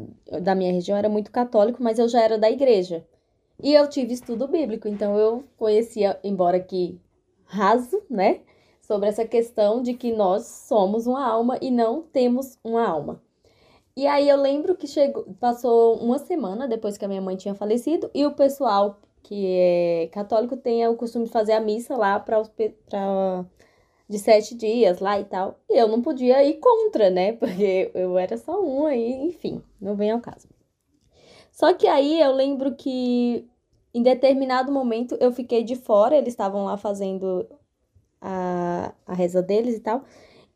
da 0.43 0.55
minha 0.55 0.73
região 0.73 0.97
era 0.97 1.09
muito 1.09 1.31
católico, 1.31 1.83
mas 1.83 1.99
eu 1.99 2.09
já 2.09 2.23
era 2.23 2.39
da 2.39 2.51
igreja. 2.51 3.07
E 3.63 3.75
eu 3.75 3.87
tive 3.89 4.15
estudo 4.15 4.49
bíblico, 4.49 4.89
então 4.89 5.19
eu 5.19 5.45
conhecia, 5.57 6.19
embora 6.25 6.59
que 6.59 6.99
raso, 7.45 8.03
né? 8.09 8.41
sobre 8.87 9.09
essa 9.09 9.25
questão 9.25 9.83
de 9.83 9.95
que 9.95 10.13
nós 10.13 10.47
somos 10.47 11.07
uma 11.07 11.27
alma 11.27 11.59
e 11.61 11.71
não 11.71 12.03
temos 12.03 12.59
uma 12.63 12.87
alma. 12.87 13.21
E 13.97 14.07
aí 14.07 14.29
eu 14.29 14.37
lembro 14.37 14.77
que 14.77 14.89
chegou, 14.89 15.25
passou 15.39 15.97
uma 15.99 16.19
semana 16.19 16.67
depois 16.67 16.99
que 16.99 17.05
a 17.05 17.09
minha 17.09 17.23
mãe 17.23 17.37
tinha 17.37 17.55
falecido 17.55 18.11
e 18.13 18.27
o 18.27 18.35
pessoal 18.35 19.01
que 19.23 19.47
é 19.57 20.09
católico 20.13 20.57
tem 20.57 20.87
o 20.87 20.97
costume 20.97 21.27
de 21.27 21.31
fazer 21.31 21.53
a 21.53 21.61
missa 21.61 21.97
lá 21.97 22.19
para 22.21 22.43
de 24.09 24.19
sete 24.19 24.55
dias 24.55 24.99
lá 24.99 25.19
e 25.19 25.25
tal. 25.25 25.59
E 25.71 25.79
eu 25.79 25.89
não 25.89 26.03
podia 26.03 26.45
ir 26.45 26.55
contra, 26.55 27.09
né? 27.09 27.33
Porque 27.39 27.91
eu 27.95 28.19
era 28.19 28.37
só 28.37 28.61
uma 28.61 28.95
e, 28.95 29.27
enfim, 29.27 29.63
não 29.81 29.95
vem 29.95 30.11
ao 30.11 30.21
caso. 30.21 30.49
Só 31.53 31.73
que 31.73 31.87
aí 31.87 32.21
eu 32.21 32.33
lembro 32.33 32.75
que 32.75 33.49
em 33.95 34.03
determinado 34.03 34.73
momento 34.73 35.17
eu 35.21 35.33
fiquei 35.33 35.63
de 35.63 35.77
fora, 35.77 36.17
eles 36.17 36.33
estavam 36.35 36.65
lá 36.65 36.77
fazendo 36.77 37.47
a, 38.21 38.93
a 39.07 39.15
reza 39.15 39.41
deles 39.41 39.77
e 39.77 39.81
tal. 39.81 40.03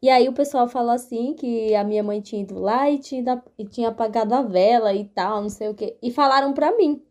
E 0.01 0.09
aí 0.09 0.29
o 0.29 0.33
pessoal 0.33 0.69
falou 0.69 0.93
assim 0.93 1.35
que 1.35 1.75
a 1.75 1.83
minha 1.85 2.03
mãe 2.03 2.21
tinha 2.21 2.43
ido 2.43 2.59
lá 2.61 2.89
e 2.91 2.99
tinha, 2.99 3.43
e 3.59 3.65
tinha 3.65 3.89
apagado 3.89 4.35
a 4.35 4.43
vela 4.43 4.95
e 4.95 5.05
tal, 5.05 5.43
não 5.43 5.51
sei 5.51 5.69
o 5.69 5.75
quê. 5.75 5.97
E 6.03 6.11
falaram 6.11 6.53
pra 6.53 6.77
mim. 6.77 7.03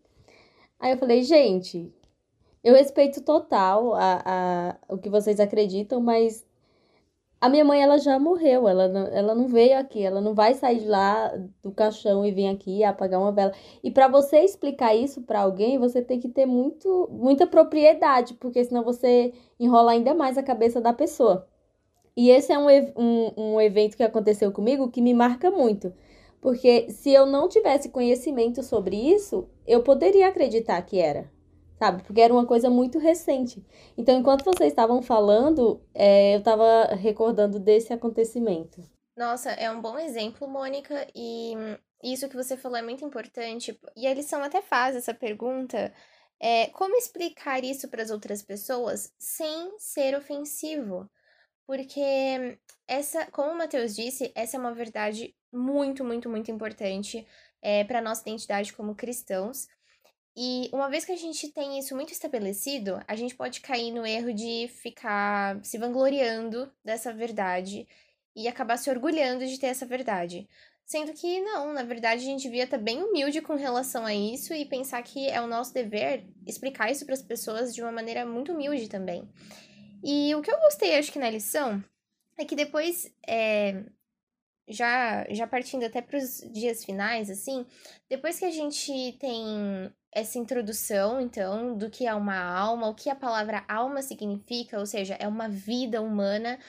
Aí 0.79 0.91
eu 0.91 0.97
falei, 0.97 1.23
gente, 1.23 1.93
eu 2.63 2.75
respeito 2.75 3.21
total 3.23 3.93
a, 3.95 4.23
a, 4.25 4.93
o 4.93 4.97
que 4.97 5.09
vocês 5.09 5.39
acreditam, 5.39 6.01
mas 6.01 6.45
a 7.39 7.49
minha 7.49 7.63
mãe, 7.63 7.81
ela 7.81 7.99
já 7.99 8.17
morreu, 8.17 8.67
ela 8.67 8.87
não, 8.87 9.07
ela 9.07 9.35
não 9.35 9.47
veio 9.47 9.77
aqui, 9.77 10.03
ela 10.03 10.19
não 10.19 10.33
vai 10.33 10.55
sair 10.55 10.79
de 10.79 10.87
lá 10.87 11.31
do 11.61 11.71
caixão 11.71 12.25
e 12.25 12.31
vir 12.31 12.47
aqui 12.47 12.83
apagar 12.83 13.19
uma 13.19 13.31
vela. 13.31 13.53
E 13.83 13.91
para 13.91 14.07
você 14.07 14.39
explicar 14.39 14.95
isso 14.95 15.21
para 15.21 15.41
alguém, 15.41 15.77
você 15.77 16.01
tem 16.01 16.19
que 16.19 16.29
ter 16.29 16.47
muito, 16.47 17.07
muita 17.11 17.45
propriedade, 17.45 18.33
porque 18.35 18.63
senão 18.63 18.83
você 18.83 19.33
enrola 19.59 19.91
ainda 19.91 20.15
mais 20.15 20.37
a 20.37 20.43
cabeça 20.43 20.81
da 20.81 20.93
pessoa. 20.93 21.47
E 22.17 22.31
esse 22.31 22.51
é 22.51 22.57
um, 22.57 22.67
um, 22.97 23.33
um 23.37 23.61
evento 23.61 23.95
que 23.95 24.03
aconteceu 24.03 24.51
comigo 24.51 24.91
que 24.91 25.01
me 25.01 25.13
marca 25.13 25.49
muito. 25.49 25.93
Porque 26.41 26.89
se 26.89 27.11
eu 27.11 27.25
não 27.25 27.47
tivesse 27.47 27.89
conhecimento 27.89 28.61
sobre 28.63 28.97
isso, 28.97 29.47
eu 29.65 29.83
poderia 29.83 30.27
acreditar 30.27 30.81
que 30.81 30.99
era 30.99 31.31
sabe? 31.77 32.03
Porque 32.03 32.21
era 32.21 32.33
uma 32.33 32.45
coisa 32.45 32.69
muito 32.69 32.97
recente. 32.97 33.63
Então, 33.97 34.19
enquanto 34.19 34.43
vocês 34.43 34.71
estavam 34.71 35.01
falando, 35.01 35.79
é, 35.93 36.33
eu 36.35 36.39
estava 36.39 36.95
recordando 36.95 37.59
desse 37.59 37.93
acontecimento. 37.93 38.81
Nossa, 39.15 39.51
é 39.51 39.69
um 39.71 39.81
bom 39.81 39.97
exemplo, 39.97 40.47
Mônica, 40.47 41.07
e 41.15 41.53
isso 42.03 42.29
que 42.29 42.35
você 42.35 42.57
falou 42.57 42.77
é 42.77 42.81
muito 42.81 43.05
importante. 43.05 43.79
E 43.95 44.07
a 44.07 44.13
lição 44.13 44.43
até 44.43 44.61
faz 44.61 44.95
essa 44.95 45.13
pergunta. 45.13 45.93
É, 46.39 46.67
como 46.67 46.95
explicar 46.95 47.63
isso 47.63 47.87
para 47.87 48.03
as 48.03 48.11
outras 48.11 48.43
pessoas 48.43 49.11
sem 49.17 49.77
ser 49.79 50.15
ofensivo? 50.15 51.09
Porque 51.67 52.57
essa, 52.87 53.25
como 53.25 53.51
o 53.51 53.57
Matheus 53.57 53.93
disse, 53.93 54.31
essa 54.33 54.55
é 54.55 54.59
uma 54.59 54.73
verdade 54.73 55.35
muito, 55.51 56.03
muito, 56.03 56.29
muito 56.29 56.49
importante 56.49 57.27
é, 57.61 57.83
para 57.83 58.01
nossa 58.01 58.21
identidade 58.21 58.71
como 58.71 58.95
cristãos. 58.95 59.67
E 60.35 60.69
uma 60.71 60.89
vez 60.89 61.03
que 61.03 61.11
a 61.11 61.17
gente 61.17 61.49
tem 61.49 61.77
isso 61.77 61.95
muito 61.95 62.13
estabelecido, 62.13 63.03
a 63.07 63.15
gente 63.15 63.35
pode 63.35 63.59
cair 63.59 63.91
no 63.91 64.05
erro 64.05 64.33
de 64.33 64.69
ficar 64.69 65.59
se 65.63 65.77
vangloriando 65.77 66.71
dessa 66.85 67.11
verdade 67.11 67.87
e 68.35 68.47
acabar 68.47 68.77
se 68.77 68.89
orgulhando 68.89 69.45
de 69.45 69.59
ter 69.59 69.67
essa 69.67 69.85
verdade. 69.85 70.47
Sendo 70.85 71.11
que 71.11 71.41
não, 71.41 71.73
na 71.73 71.83
verdade 71.83 72.21
a 72.21 72.25
gente 72.25 72.43
devia 72.43 72.63
estar 72.63 72.77
bem 72.77 73.03
humilde 73.03 73.41
com 73.41 73.55
relação 73.55 74.05
a 74.05 74.13
isso 74.13 74.53
e 74.53 74.63
pensar 74.63 75.01
que 75.03 75.27
é 75.27 75.41
o 75.41 75.47
nosso 75.47 75.73
dever 75.73 76.25
explicar 76.45 76.89
isso 76.89 77.03
para 77.03 77.15
as 77.15 77.21
pessoas 77.21 77.75
de 77.75 77.81
uma 77.81 77.91
maneira 77.91 78.25
muito 78.25 78.53
humilde 78.53 78.87
também. 78.87 79.27
E 80.03 80.33
o 80.35 80.41
que 80.41 80.51
eu 80.51 80.59
gostei, 80.59 80.97
acho 80.97 81.11
que 81.11 81.19
na 81.19 81.29
lição, 81.29 81.83
é 82.37 82.45
que 82.45 82.55
depois, 82.55 83.11
é, 83.27 83.83
já, 84.67 85.25
já 85.29 85.47
partindo 85.47 85.85
até 85.85 86.01
para 86.01 86.17
os 86.17 86.41
dias 86.51 86.83
finais, 86.83 87.29
assim, 87.29 87.65
depois 88.09 88.37
que 88.39 88.45
a 88.45 88.51
gente 88.51 89.17
tem 89.19 89.91
essa 90.11 90.37
introdução, 90.37 91.21
então, 91.21 91.77
do 91.77 91.89
que 91.89 92.07
é 92.07 92.13
uma 92.13 92.37
alma, 92.37 92.89
o 92.89 92.95
que 92.95 93.09
a 93.09 93.15
palavra 93.15 93.65
alma 93.67 94.01
significa, 94.01 94.79
ou 94.79 94.85
seja, 94.85 95.15
é 95.15 95.27
uma 95.27 95.47
vida 95.47 96.01
humana. 96.01 96.59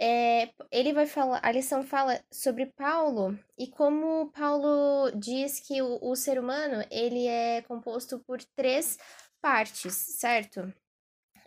É, 0.00 0.50
ele 0.70 0.92
vai 0.92 1.06
falar, 1.06 1.40
a 1.42 1.50
lição 1.50 1.82
fala 1.82 2.20
sobre 2.32 2.66
Paulo 2.66 3.36
e 3.58 3.66
como 3.66 4.30
Paulo 4.30 5.10
diz 5.16 5.58
que 5.58 5.82
o, 5.82 5.98
o 6.00 6.14
ser 6.14 6.38
humano 6.38 6.84
ele 6.88 7.26
é 7.26 7.62
composto 7.62 8.20
por 8.20 8.38
três 8.54 8.96
partes, 9.40 9.94
certo? 9.94 10.72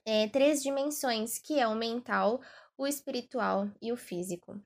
É, 0.06 0.28
três 0.30 0.64
dimensões, 0.64 1.38
que 1.38 1.60
é 1.60 1.68
o 1.68 1.76
mental, 1.76 2.42
o 2.78 2.88
espiritual 2.88 3.70
e 3.82 3.92
o 3.92 3.98
físico. 3.98 4.60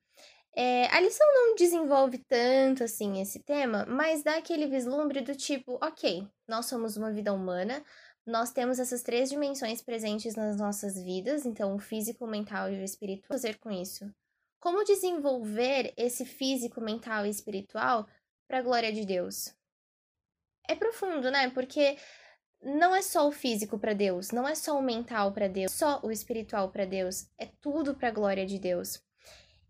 É, 0.58 0.88
a 0.88 1.02
lição 1.02 1.28
não 1.34 1.56
desenvolve 1.56 2.18
tanto 2.18 2.84
assim 2.84 3.20
esse 3.22 3.44
tema, 3.44 3.86
mas 3.86 4.24
dá 4.24 4.38
aquele 4.38 4.68
vislumbre 4.68 5.20
do 5.20 5.36
tipo, 5.36 5.78
ok, 5.84 6.26
nós 6.48 6.68
somos 6.68 6.96
uma 6.96 7.12
vida 7.12 7.34
humana, 7.34 7.84
nós 8.26 8.52
temos 8.52 8.80
essas 8.80 9.04
três 9.04 9.30
dimensões 9.30 9.82
presentes 9.82 10.34
nas 10.36 10.58
nossas 10.58 10.96
vidas, 10.96 11.46
então 11.46 11.76
o 11.76 11.80
físico, 11.80 12.24
o 12.24 12.28
mental 12.28 12.72
e 12.72 12.80
o 12.80 12.84
espiritual. 12.84 13.28
fazer 13.28 13.60
com 13.60 13.70
isso? 13.70 14.10
Como 14.60 14.84
desenvolver 14.86 15.94
esse 15.98 16.26
físico, 16.26 16.80
mental 16.80 17.26
e 17.26 17.30
espiritual 17.30 18.08
para 18.48 18.60
a 18.60 18.62
glória 18.62 18.94
de 18.94 19.06
Deus? 19.06 19.54
É 20.68 20.74
profundo, 20.74 21.30
né? 21.30 21.50
Porque 21.52 21.98
não 22.66 22.96
é 22.96 23.02
só 23.02 23.28
o 23.28 23.32
físico 23.32 23.78
para 23.78 23.94
Deus, 23.94 24.32
não 24.32 24.48
é 24.48 24.56
só 24.56 24.78
o 24.78 24.82
mental 24.82 25.32
para 25.32 25.48
Deus, 25.48 25.72
só 25.72 26.00
o 26.04 26.12
espiritual 26.12 26.70
para 26.70 26.84
Deus, 26.84 27.28
é 27.38 27.48
tudo 27.62 27.94
para 27.94 28.08
a 28.08 28.12
glória 28.12 28.46
de 28.46 28.58
Deus. 28.58 29.00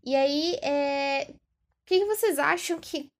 E 0.02 0.16
aí, 0.16 0.54
é... 0.62 1.28
o 1.30 1.34
que 1.84 2.04
vocês 2.06 2.38
acham 2.38 2.78
que. 2.78 3.10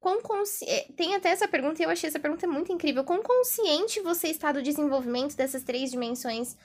Quão 0.00 0.22
consci... 0.22 0.64
É, 0.68 0.86
tem 0.96 1.14
até 1.14 1.30
essa 1.30 1.48
pergunta, 1.48 1.82
e 1.82 1.84
eu 1.84 1.90
achei 1.90 2.08
essa 2.08 2.20
pergunta 2.20 2.46
muito 2.46 2.72
incrível. 2.72 3.02
Quão 3.02 3.22
consciente 3.22 4.00
você 4.00 4.28
está 4.28 4.52
do 4.52 4.62
desenvolvimento 4.62 5.36
dessas 5.36 5.64
três 5.64 5.90
dimensões 5.90 6.56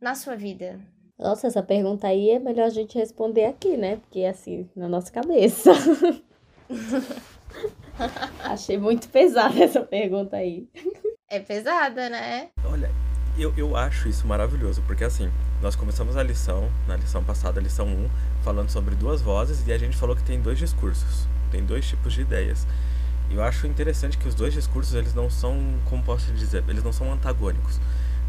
na 0.00 0.14
sua 0.14 0.36
vida? 0.36 0.80
Nossa, 1.18 1.48
essa 1.48 1.62
pergunta 1.62 2.06
aí 2.06 2.30
é 2.30 2.38
melhor 2.38 2.66
a 2.66 2.70
gente 2.70 2.96
responder 2.96 3.46
aqui, 3.46 3.76
né? 3.76 3.96
Porque 3.96 4.24
assim, 4.24 4.70
na 4.76 4.88
nossa 4.88 5.10
cabeça. 5.10 5.72
Achei 8.44 8.78
muito 8.78 9.08
pesada 9.08 9.62
essa 9.62 9.80
pergunta 9.80 10.36
aí. 10.36 10.68
É 11.28 11.40
pesada, 11.40 12.08
né? 12.08 12.50
Olha, 12.64 12.88
eu, 13.36 13.52
eu 13.56 13.76
acho 13.76 14.08
isso 14.08 14.24
maravilhoso, 14.28 14.80
porque 14.86 15.02
assim, 15.02 15.28
nós 15.60 15.74
começamos 15.74 16.16
a 16.16 16.22
lição, 16.22 16.70
na 16.86 16.94
lição 16.94 17.24
passada, 17.24 17.60
lição 17.60 17.88
1, 17.88 18.08
falando 18.44 18.70
sobre 18.70 18.94
duas 18.94 19.20
vozes 19.20 19.66
e 19.66 19.72
a 19.72 19.78
gente 19.78 19.96
falou 19.96 20.14
que 20.14 20.22
tem 20.22 20.40
dois 20.40 20.56
discursos, 20.56 21.26
tem 21.50 21.64
dois 21.64 21.84
tipos 21.84 22.12
de 22.12 22.20
ideias. 22.20 22.64
Eu 23.28 23.42
acho 23.42 23.66
interessante 23.66 24.16
que 24.16 24.28
os 24.28 24.36
dois 24.36 24.54
discursos, 24.54 24.94
eles 24.94 25.14
não 25.14 25.28
são, 25.28 25.58
como 25.86 26.00
posso 26.04 26.32
dizer, 26.32 26.62
eles 26.68 26.84
não 26.84 26.92
são 26.92 27.12
antagônicos. 27.12 27.80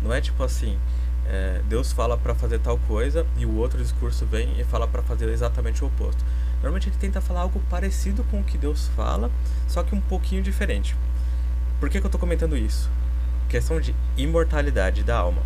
Não 0.01 0.11
é 0.11 0.19
tipo 0.19 0.43
assim, 0.43 0.79
é, 1.27 1.61
Deus 1.69 1.91
fala 1.91 2.17
para 2.17 2.33
fazer 2.33 2.57
tal 2.57 2.79
coisa 2.79 3.27
e 3.37 3.45
o 3.45 3.57
outro 3.57 3.77
discurso 3.77 4.25
vem 4.25 4.59
e 4.59 4.63
fala 4.63 4.87
para 4.87 5.03
fazer 5.03 5.29
exatamente 5.29 5.83
o 5.83 5.87
oposto. 5.87 6.25
Normalmente 6.63 6.89
ele 6.89 6.97
tenta 6.97 7.21
falar 7.21 7.41
algo 7.41 7.61
parecido 7.69 8.23
com 8.23 8.39
o 8.39 8.43
que 8.43 8.57
Deus 8.57 8.87
fala, 8.95 9.29
só 9.67 9.83
que 9.83 9.93
um 9.93 10.01
pouquinho 10.01 10.41
diferente. 10.41 10.95
Por 11.79 11.89
que, 11.89 11.99
que 11.99 12.05
eu 12.05 12.09
estou 12.09 12.19
comentando 12.19 12.57
isso? 12.57 12.89
questão 13.47 13.79
de 13.79 13.95
imortalidade 14.17 15.03
da 15.03 15.17
alma, 15.17 15.41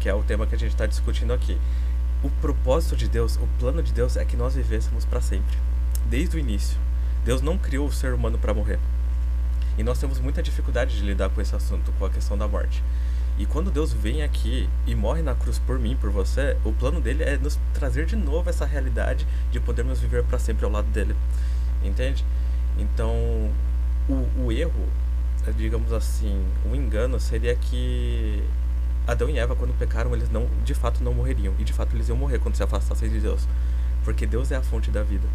que 0.00 0.08
é 0.08 0.14
o 0.14 0.22
tema 0.22 0.46
que 0.46 0.54
a 0.54 0.58
gente 0.58 0.72
está 0.72 0.86
discutindo 0.86 1.32
aqui. 1.32 1.58
O 2.22 2.28
propósito 2.28 2.96
de 2.96 3.08
Deus, 3.08 3.36
o 3.36 3.48
plano 3.58 3.82
de 3.82 3.92
Deus 3.92 4.16
é 4.16 4.24
que 4.24 4.36
nós 4.36 4.54
vivêssemos 4.54 5.04
para 5.04 5.20
sempre, 5.20 5.56
desde 6.06 6.36
o 6.36 6.38
início. 6.38 6.78
Deus 7.24 7.40
não 7.40 7.56
criou 7.56 7.86
o 7.86 7.92
ser 7.92 8.12
humano 8.12 8.38
para 8.38 8.54
morrer. 8.54 8.78
E 9.76 9.82
nós 9.82 9.98
temos 9.98 10.18
muita 10.18 10.42
dificuldade 10.42 10.96
de 10.96 11.04
lidar 11.04 11.30
com 11.30 11.40
esse 11.40 11.54
assunto, 11.54 11.92
com 11.98 12.04
a 12.04 12.10
questão 12.10 12.36
da 12.36 12.48
morte. 12.48 12.82
E 13.38 13.46
quando 13.46 13.70
Deus 13.70 13.92
vem 13.92 14.22
aqui 14.22 14.68
e 14.84 14.94
morre 14.96 15.22
na 15.22 15.34
cruz 15.34 15.60
por 15.60 15.78
mim, 15.78 15.96
por 15.96 16.10
você, 16.10 16.56
o 16.64 16.72
plano 16.72 17.00
dele 17.00 17.22
é 17.22 17.38
nos 17.38 17.58
trazer 17.72 18.04
de 18.04 18.16
novo 18.16 18.50
essa 18.50 18.66
realidade 18.66 19.26
de 19.52 19.60
podermos 19.60 20.00
viver 20.00 20.24
para 20.24 20.40
sempre 20.40 20.64
ao 20.64 20.72
lado 20.72 20.88
dele. 20.88 21.14
Entende? 21.84 22.24
Então, 22.76 23.14
o, 24.08 24.44
o 24.44 24.52
erro, 24.52 24.88
digamos 25.56 25.92
assim, 25.92 26.44
o 26.70 26.74
engano 26.74 27.18
seria 27.18 27.54
que 27.54 28.42
Adão 29.06 29.30
e 29.30 29.38
Eva, 29.38 29.56
quando 29.56 29.76
pecaram, 29.78 30.14
eles 30.14 30.30
não, 30.30 30.46
de 30.62 30.74
fato 30.74 31.02
não 31.02 31.14
morreriam. 31.14 31.54
E 31.58 31.64
de 31.64 31.72
fato 31.72 31.96
eles 31.96 32.08
iam 32.08 32.16
morrer 32.16 32.38
quando 32.38 32.56
se 32.56 32.62
afastassem 32.62 33.08
de 33.08 33.20
Deus. 33.20 33.48
Porque 34.04 34.26
Deus 34.26 34.52
é 34.52 34.56
a 34.56 34.62
fonte 34.62 34.90
da 34.90 35.02
vida. 35.02 35.26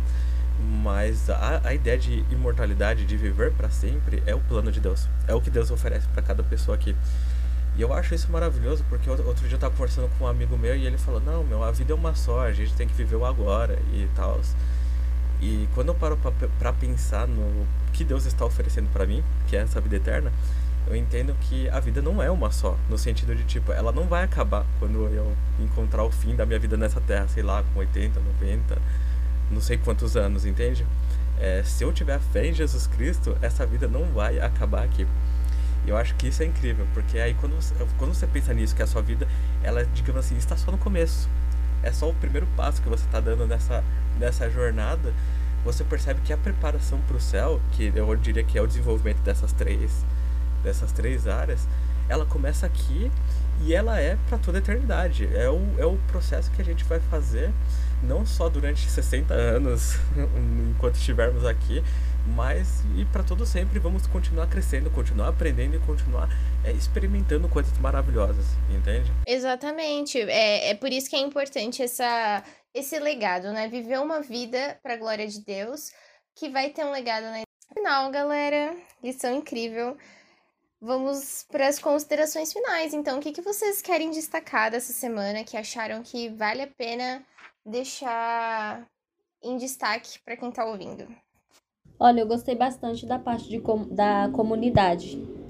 Mas 0.84 1.27
a, 1.29 1.62
a 1.63 1.74
ideia 1.74 1.98
de 1.98 2.24
imortalidade, 2.29 3.05
de 3.05 3.17
viver 3.17 3.51
para 3.51 3.72
sempre, 3.72 4.22
é 4.27 4.36
o 4.36 4.39
plano 4.39 4.72
de 4.72 4.79
Deus. 4.79 5.10
É 5.27 5.34
o 5.34 5.41
que 5.41 5.50
Deus 5.50 5.72
oferece 5.72 6.08
para 6.10 6.22
cada 6.22 6.43
pessoa 6.43 6.75
aqui. 6.75 6.96
E 7.75 7.82
eu 7.82 7.91
acho 7.91 8.13
isso 8.13 8.32
maravilhoso, 8.32 8.86
porque 8.88 9.10
outro 9.10 9.48
dia 9.48 9.55
eu 9.55 9.60
tava 9.60 9.74
conversando 9.74 10.08
com 10.17 10.25
um 10.25 10.27
amigo 10.27 10.55
meu 10.55 10.75
e 10.75 10.86
ele 10.86 11.00
falou: 11.00 11.20
Não, 11.20 11.43
meu, 11.43 11.63
a 11.63 11.72
vida 11.72 11.91
é 11.91 11.96
uma 11.96 12.13
só, 12.13 12.46
a 12.46 12.53
gente 12.53 12.74
tem 12.75 12.88
que 12.88 12.93
viver 12.93 13.15
o 13.15 13.25
agora 13.25 13.79
e 13.91 14.08
tal. 14.15 14.39
E 15.43 15.67
quando 15.75 15.89
eu 15.89 15.95
paro 15.95 16.17
para 16.57 16.71
pensar 16.71 17.27
no 17.27 17.67
que 17.91 18.05
Deus 18.05 18.25
está 18.25 18.45
oferecendo 18.45 18.89
para 18.93 19.05
mim, 19.05 19.21
que 19.45 19.57
é 19.57 19.59
essa 19.59 19.81
vida 19.81 19.97
eterna, 19.97 20.31
eu 20.88 20.95
entendo 20.95 21.35
que 21.41 21.67
a 21.67 21.81
vida 21.81 22.01
não 22.01 22.23
é 22.23 22.31
uma 22.31 22.50
só, 22.50 22.77
no 22.89 22.97
sentido 22.97 23.35
de 23.35 23.43
tipo, 23.43 23.73
ela 23.73 23.91
não 23.91 24.05
vai 24.07 24.23
acabar 24.23 24.65
quando 24.79 25.05
eu 25.09 25.35
encontrar 25.59 26.05
o 26.05 26.12
fim 26.12 26.33
da 26.33 26.45
minha 26.45 26.57
vida 26.57 26.77
nessa 26.77 27.01
terra, 27.01 27.27
sei 27.27 27.43
lá, 27.43 27.62
com 27.73 27.79
80, 27.81 28.21
90, 28.41 28.77
não 29.51 29.59
sei 29.59 29.77
quantos 29.77 30.15
anos, 30.15 30.45
entende? 30.45 30.85
É, 31.38 31.62
se 31.65 31.83
eu 31.83 31.91
tiver 31.91 32.21
fé 32.21 32.47
em 32.47 32.53
Jesus 32.53 32.88
Cristo, 32.88 33.38
essa 33.41 33.65
vida 33.65 33.85
não 33.85 34.05
vai 34.13 34.39
acabar 34.39 34.83
aqui. 34.85 35.05
Eu 35.85 35.97
acho 35.97 36.15
que 36.15 36.29
isso 36.29 36.41
é 36.41 36.45
incrível, 36.45 36.88
porque 36.93 37.19
aí 37.19 37.33
quando 37.33 37.55
você, 37.55 37.75
quando 37.97 38.13
você 38.13 38.25
pensa 38.25 38.53
nisso, 38.53 38.73
que 38.73 38.81
a 38.81 38.88
sua 38.88 39.01
vida, 39.01 39.27
ela, 39.62 39.83
digamos 39.93 40.25
assim, 40.25 40.38
está 40.38 40.55
só 40.55 40.71
no 40.71 40.77
começo. 40.77 41.27
É 41.81 41.91
só 41.91 42.09
o 42.09 42.13
primeiro 42.13 42.47
passo 42.55 42.81
que 42.81 42.88
você 42.88 43.03
está 43.03 43.19
dando 43.19 43.45
nessa, 43.45 43.83
nessa 44.20 44.50
jornada. 44.50 45.13
Você 45.63 45.84
percebe 45.84 46.22
que 46.22 46.34
a 46.34 46.38
preparação 46.38 47.00
para 47.01 47.15
o 47.17 47.22
céu, 47.22 47.62
que 47.72 47.91
eu 47.96 48.15
diria 48.15 48.43
que 48.43 48.58
é 48.58 48.62
o 48.62 48.67
desenvolvimento 48.67 49.20
dessas 49.22 49.53
três, 49.53 50.05
dessas 50.62 50.91
três 50.91 51.27
áreas, 51.27 51.67
ela 52.10 52.25
começa 52.25 52.65
aqui 52.65 53.10
e 53.62 53.74
ela 53.74 54.00
é 54.00 54.17
para 54.27 54.38
toda 54.38 54.58
a 54.58 54.60
eternidade. 54.60 55.29
É 55.34 55.50
o, 55.50 55.62
é 55.77 55.86
o 55.86 55.98
processo 56.08 56.51
que 56.51 56.62
a 56.62 56.65
gente 56.65 56.84
vai 56.84 57.00
fazer, 57.00 57.51
não 58.01 58.25
só 58.25 58.50
durante 58.50 58.89
60 58.89 59.34
anos, 59.34 59.98
enquanto 60.70 60.96
estivermos 60.96 61.46
aqui, 61.46 61.82
mas 62.25 62.84
e 62.96 63.05
para 63.05 63.24
todo 63.24 63.46
sempre 63.46 63.79
vamos 63.79 64.08
continuar 64.08 64.48
crescendo, 64.48 64.89
continuar 64.89 65.29
aprendendo 65.29 65.75
e 65.75 65.79
continuar 65.79 66.29
é, 66.63 66.72
experimentando 66.72 67.48
coisas 67.48 67.77
maravilhosas, 67.79 68.46
entende? 68.70 69.12
Exatamente. 69.27 70.20
É, 70.20 70.72
é 70.72 70.75
por 70.75 70.91
isso 70.91 71.10
que 71.10 71.15
é 71.15 71.20
importante 71.20 71.82
essa, 71.82 72.43
esse 72.73 72.97
legado, 72.99 73.51
né? 73.51 73.67
Viver 73.67 73.99
uma 73.99 74.21
vida 74.21 74.79
para 74.81 74.95
a 74.95 74.97
glória 74.97 75.27
de 75.27 75.43
Deus, 75.43 75.91
que 76.35 76.49
vai 76.49 76.69
ter 76.71 76.85
um 76.85 76.91
legado 76.91 77.23
na 77.23 77.43
final, 77.73 78.11
galera. 78.11 78.75
Lição 79.01 79.33
incrível. 79.33 79.97
Vamos 80.81 81.45
para 81.49 81.67
as 81.67 81.79
considerações 81.79 82.51
finais. 82.51 82.93
Então, 82.93 83.17
o 83.17 83.21
que, 83.21 83.31
que 83.31 83.41
vocês 83.41 83.81
querem 83.81 84.11
destacar 84.11 84.69
dessa 84.69 84.91
semana 84.91 85.43
que 85.43 85.55
acharam 85.55 86.03
que 86.03 86.29
vale 86.29 86.63
a 86.63 86.67
pena 86.67 87.25
deixar 87.65 88.85
em 89.41 89.57
destaque 89.57 90.19
para 90.23 90.35
quem 90.35 90.49
está 90.49 90.65
ouvindo? 90.65 91.07
Olha, 91.99 92.21
eu 92.21 92.27
gostei 92.27 92.55
bastante 92.55 93.05
da 93.05 93.17
parte 93.17 93.47
de 93.47 93.59
com, 93.61 93.87
da 93.87 94.29
comunidade. 94.33 95.42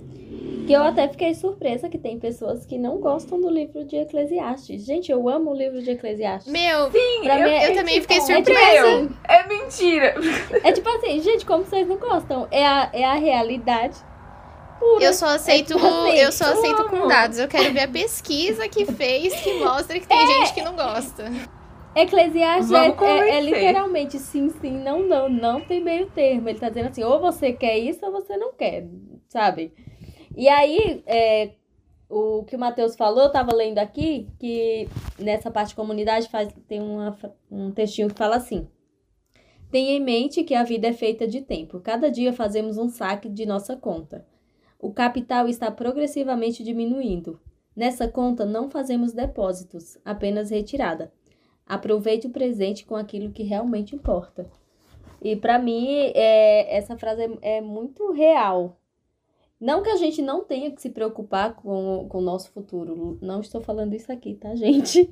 Que 0.65 0.73
eu 0.73 0.83
até 0.83 1.07
fiquei 1.07 1.33
surpresa 1.33 1.89
que 1.89 1.97
tem 1.97 2.19
pessoas 2.19 2.65
que 2.65 2.77
não 2.77 2.97
gostam 2.99 3.39
do 3.39 3.49
livro 3.49 3.83
de 3.83 3.97
Eclesiastes. 3.97 4.85
Gente, 4.85 5.11
eu 5.11 5.27
amo 5.27 5.51
o 5.51 5.53
livro 5.53 5.81
de 5.81 5.91
Eclesiastes. 5.91 6.51
Meu, 6.51 6.89
Sim, 6.91 7.21
pra 7.23 7.39
eu, 7.39 7.49
mim, 7.49 7.55
eu, 7.55 7.69
eu 7.69 7.75
também 7.75 8.01
fiquei 8.01 8.19
tipo, 8.19 8.27
surpresa. 8.27 8.59
É, 8.61 8.73
tipo 8.73 8.87
assim, 8.87 9.15
é 9.27 9.47
mentira. 9.47 10.15
É 10.63 10.71
tipo 10.71 10.89
assim, 10.89 11.19
gente, 11.21 11.45
como 11.45 11.65
vocês 11.65 11.87
não 11.87 11.97
gostam? 11.97 12.47
É 12.49 12.65
a, 12.65 12.89
é 12.93 13.03
a 13.03 13.15
realidade 13.15 13.97
pura. 14.79 15.03
Eu 15.03 15.13
só 15.13 15.27
aceito, 15.27 15.73
É 15.73 15.75
tipo 15.75 15.85
assim, 15.85 16.17
eu 16.17 16.31
só 16.31 16.45
eu 16.45 16.53
aceito 16.53 16.89
com 16.89 17.07
dados. 17.07 17.39
Eu 17.39 17.47
quero 17.47 17.73
ver 17.73 17.81
a 17.81 17.87
pesquisa 17.87 18.67
que 18.67 18.85
fez 18.85 19.33
que 19.41 19.59
mostra 19.59 19.99
que 19.99 20.07
tem 20.07 20.27
gente 20.27 20.53
que 20.53 20.61
não 20.61 20.75
gosta. 20.75 21.25
Eclesiastes 21.95 22.71
é, 22.71 22.87
é- 22.87 23.37
é 23.37 23.41
literalmente 23.41 24.17
sim, 24.17 24.49
sim, 24.49 24.71
não, 24.71 25.03
não, 25.03 25.29
não 25.29 25.61
tem 25.61 25.79
meio 25.83 26.07
termo. 26.07 26.49
Ele 26.49 26.59
tá 26.59 26.69
dizendo 26.69 26.89
assim, 26.89 27.03
ou 27.03 27.19
você 27.19 27.53
quer 27.53 27.77
isso 27.77 28.03
ou 28.05 28.11
você 28.11 28.35
não 28.35 28.51
quer, 28.53 28.85
sabe? 29.29 29.71
E 30.35 30.47
aí, 30.49 31.03
é, 31.05 31.51
o 32.09 32.43
que 32.43 32.55
o 32.55 32.59
Matheus 32.59 32.95
falou, 32.95 33.23
eu 33.23 33.31
tava 33.31 33.53
lendo 33.53 33.79
aqui, 33.79 34.27
que 34.39 34.87
nessa 35.19 35.51
parte 35.51 35.69
de 35.69 35.75
comunidade 35.75 36.29
faz, 36.29 36.53
tem 36.67 36.81
uma, 36.81 37.17
um 37.51 37.71
textinho 37.71 38.09
que 38.09 38.15
fala 38.15 38.35
assim. 38.35 38.67
Tenha 39.71 39.93
em 39.93 39.99
mente 39.99 40.43
que 40.43 40.53
a 40.53 40.63
vida 40.63 40.87
é 40.87 40.93
feita 40.93 41.27
de 41.27 41.41
tempo. 41.41 41.79
Cada 41.79 42.11
dia 42.11 42.31
fazemos 42.31 42.77
um 42.77 42.89
saque 42.89 43.27
de 43.27 43.45
nossa 43.45 43.75
conta. 43.75 44.25
O 44.79 44.93
capital 44.93 45.47
está 45.47 45.71
progressivamente 45.71 46.63
diminuindo. 46.63 47.39
Nessa 47.75 48.07
conta 48.07 48.45
não 48.45 48.69
fazemos 48.69 49.13
depósitos, 49.13 49.97
apenas 50.05 50.51
retirada. 50.51 51.11
Aproveite 51.65 52.27
o 52.27 52.29
presente 52.29 52.85
com 52.85 52.95
aquilo 52.95 53.31
que 53.31 53.41
realmente 53.41 53.95
importa. 53.95 54.45
E 55.21 55.35
para 55.35 55.57
mim, 55.57 56.11
é, 56.13 56.75
essa 56.77 56.97
frase 56.97 57.23
é, 57.41 57.57
é 57.57 57.61
muito 57.61 58.11
real. 58.11 58.77
Não 59.63 59.81
que 59.81 59.89
a 59.89 59.95
gente 59.95 60.21
não 60.21 60.43
tenha 60.43 60.69
que 60.69 60.81
se 60.81 60.89
preocupar 60.89 61.55
com, 61.55 62.05
com 62.09 62.17
o 62.17 62.21
nosso 62.21 62.51
futuro. 62.51 63.17
Não 63.21 63.39
estou 63.39 63.61
falando 63.61 63.93
isso 63.93 64.11
aqui, 64.11 64.35
tá, 64.35 64.53
gente? 64.57 65.09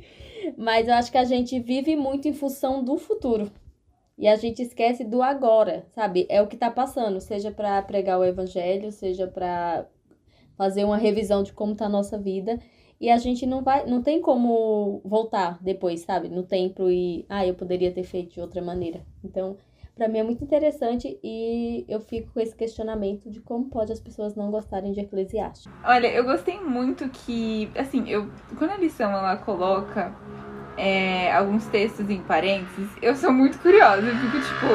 Mas 0.58 0.90
eu 0.90 0.94
acho 0.94 1.10
que 1.10 1.18
a 1.18 1.24
gente 1.24 1.58
vive 1.62 1.96
muito 1.96 2.28
em 2.28 2.34
função 2.34 2.84
do 2.84 2.98
futuro. 2.98 3.50
E 4.18 4.28
a 4.28 4.36
gente 4.36 4.62
esquece 4.62 5.06
do 5.06 5.22
agora, 5.22 5.86
sabe? 5.96 6.28
É 6.28 6.42
o 6.42 6.48
que 6.48 6.58
tá 6.58 6.70
passando, 6.70 7.22
seja 7.22 7.50
para 7.50 7.82
pregar 7.82 8.20
o 8.20 8.26
evangelho, 8.26 8.92
seja 8.92 9.26
para 9.26 9.88
fazer 10.58 10.84
uma 10.84 10.98
revisão 10.98 11.44
de 11.44 11.54
como 11.54 11.74
tá 11.74 11.86
a 11.86 11.90
nossa 11.90 12.18
vida. 12.18 12.60
E 13.00 13.10
a 13.10 13.18
gente 13.18 13.46
não 13.46 13.64
vai, 13.64 13.86
não 13.86 14.02
tem 14.02 14.20
como 14.20 15.00
voltar 15.06 15.64
depois, 15.64 16.02
sabe? 16.02 16.28
No 16.28 16.44
tempo 16.44 16.90
e, 16.90 17.26
ah, 17.30 17.48
eu 17.48 17.56
poderia 17.56 17.92
ter 17.94 18.04
feito 18.04 18.34
de 18.34 18.42
outra 18.42 18.62
maneira. 18.62 19.02
Então, 19.24 19.56
para 20.02 20.08
mim 20.08 20.18
é 20.18 20.24
muito 20.24 20.44
interessante 20.44 21.20
e 21.24 21.86
eu 21.88 22.00
fico 22.00 22.32
com 22.34 22.40
esse 22.40 22.56
questionamento 22.56 23.30
de 23.30 23.40
como 23.40 23.70
pode 23.70 23.92
as 23.92 24.00
pessoas 24.00 24.36
não 24.36 24.50
gostarem 24.50 24.94
de 24.94 25.00
Eclesiastes. 25.00 25.72
Olha, 25.84 26.08
eu 26.08 26.24
gostei 26.24 26.60
muito 26.60 27.08
que, 27.10 27.70
assim, 27.76 28.10
eu 28.10 28.28
quando 28.58 28.72
a 28.72 28.78
lição 28.78 29.12
ela 29.12 29.38
coloca 29.38 30.12
é, 30.76 31.32
alguns 31.32 31.68
textos 31.68 32.10
em 32.10 32.20
parênteses, 32.24 32.90
eu 33.00 33.16
sou 33.16 33.32
muito 33.32 33.60
curiosa. 33.60 34.02
Eu 34.02 34.16
fico 34.16 34.40
tipo, 34.40 34.66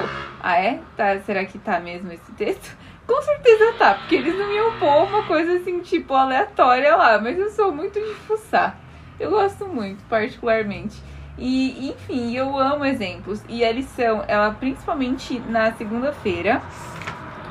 ah 0.41 0.61
é? 0.61 0.81
Tá, 0.97 1.19
será 1.19 1.45
que 1.45 1.59
tá 1.59 1.81
mesmo 1.81 2.13
esse 2.13 2.31
texto? 2.35 2.79
Com 3.05 3.21
certeza 3.21 3.73
tá, 3.81 3.95
porque 3.95 4.15
eles 4.15 4.39
não 4.39 4.53
iam 4.53 4.79
pôr 4.79 5.09
uma 5.09 5.25
coisa 5.25 5.55
assim, 5.55 5.81
tipo, 5.81 6.15
aleatória 6.15 6.95
lá, 6.95 7.21
mas 7.21 7.37
eu 7.37 7.51
sou 7.51 7.75
muito 7.75 7.99
de 7.99 8.15
fuçar. 8.15 8.79
Eu 9.19 9.31
gosto 9.31 9.67
muito, 9.67 10.05
particularmente. 10.05 11.03
E, 11.39 11.91
enfim, 11.91 12.35
eu 12.35 12.59
amo 12.59 12.85
exemplos. 12.85 13.43
E 13.49 13.65
a 13.65 13.73
lição, 13.73 14.25
ela 14.27 14.53
principalmente 14.53 15.39
na 15.41 15.73
segunda-feira 15.73 16.63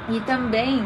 e 0.10 0.20
também 0.22 0.84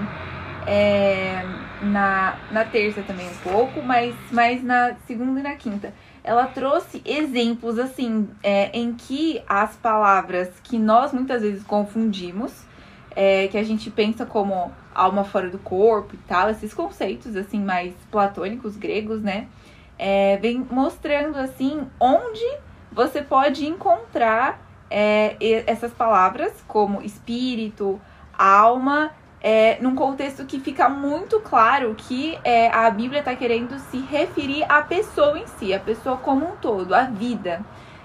é, 0.67 1.43
na, 1.81 2.37
na 2.51 2.65
terça 2.65 3.01
também 3.01 3.27
um 3.27 3.37
pouco, 3.37 3.81
mas, 3.81 4.13
mas 4.31 4.63
na 4.63 4.95
segunda 5.07 5.39
e 5.39 5.43
na 5.43 5.55
quinta. 5.55 5.93
Ela 6.23 6.45
trouxe 6.45 7.01
exemplos, 7.05 7.79
assim, 7.79 8.29
é, 8.43 8.69
em 8.77 8.93
que 8.93 9.41
as 9.47 9.75
palavras 9.77 10.49
que 10.63 10.77
nós 10.77 11.13
muitas 11.13 11.41
vezes 11.41 11.63
confundimos, 11.63 12.65
é, 13.15 13.47
que 13.47 13.57
a 13.57 13.63
gente 13.63 13.89
pensa 13.89 14.25
como 14.25 14.71
alma 14.93 15.23
fora 15.23 15.49
do 15.49 15.57
corpo 15.57 16.15
e 16.15 16.19
tal, 16.27 16.49
esses 16.49 16.73
conceitos, 16.73 17.35
assim, 17.35 17.63
mais 17.63 17.93
platônicos, 18.11 18.75
gregos, 18.75 19.21
né? 19.21 19.47
É, 19.97 20.37
vem 20.37 20.65
mostrando, 20.69 21.37
assim, 21.37 21.87
onde 21.99 22.45
você 22.91 23.21
pode 23.21 23.67
encontrar 23.67 24.59
é, 24.89 25.35
essas 25.67 25.91
palavras, 25.91 26.51
como 26.67 27.01
espírito, 27.01 27.99
alma, 28.37 29.11
é, 29.41 29.77
num 29.81 29.95
contexto 29.95 30.45
que 30.45 30.59
fica 30.59 30.89
muito 30.89 31.39
claro 31.39 31.95
que 31.95 32.37
é, 32.43 32.67
a 32.69 32.89
Bíblia 32.89 33.19
está 33.19 33.35
querendo 33.35 33.79
se 33.79 33.99
referir 33.99 34.63
à 34.67 34.81
pessoa 34.81 35.37
em 35.39 35.47
si, 35.47 35.73
a 35.73 35.79
pessoa 35.79 36.17
como 36.17 36.45
um 36.45 36.55
todo, 36.57 36.93
a 36.93 37.03
vida. 37.03 37.61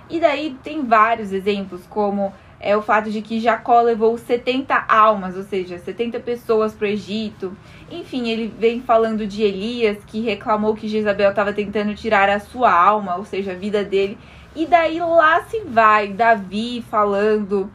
E 0.08 0.20
daí 0.20 0.56
tem 0.62 0.84
vários 0.84 1.32
exemplos, 1.32 1.86
como 1.88 2.32
é 2.60 2.76
o 2.76 2.82
fato 2.82 3.10
de 3.10 3.20
que 3.20 3.40
Jacó 3.40 3.80
levou 3.80 4.16
70 4.16 4.86
almas, 4.88 5.36
ou 5.36 5.42
seja, 5.42 5.78
70 5.78 6.20
pessoas 6.20 6.72
para 6.72 6.86
o 6.86 6.90
Egito. 6.90 7.56
Enfim, 7.90 8.28
ele 8.28 8.52
vem 8.58 8.80
falando 8.80 9.26
de 9.26 9.42
Elias, 9.42 9.98
que 10.06 10.20
reclamou 10.20 10.74
que 10.74 10.88
Jezabel 10.88 11.30
estava 11.30 11.52
tentando 11.52 11.94
tirar 11.94 12.28
a 12.30 12.40
sua 12.40 12.72
alma, 12.72 13.16
ou 13.16 13.24
seja, 13.24 13.52
a 13.52 13.54
vida 13.54 13.84
dele. 13.84 14.16
E 14.54 14.66
daí 14.66 15.00
lá 15.00 15.42
se 15.42 15.60
vai 15.60 16.12
Davi 16.12 16.84
falando 16.88 17.70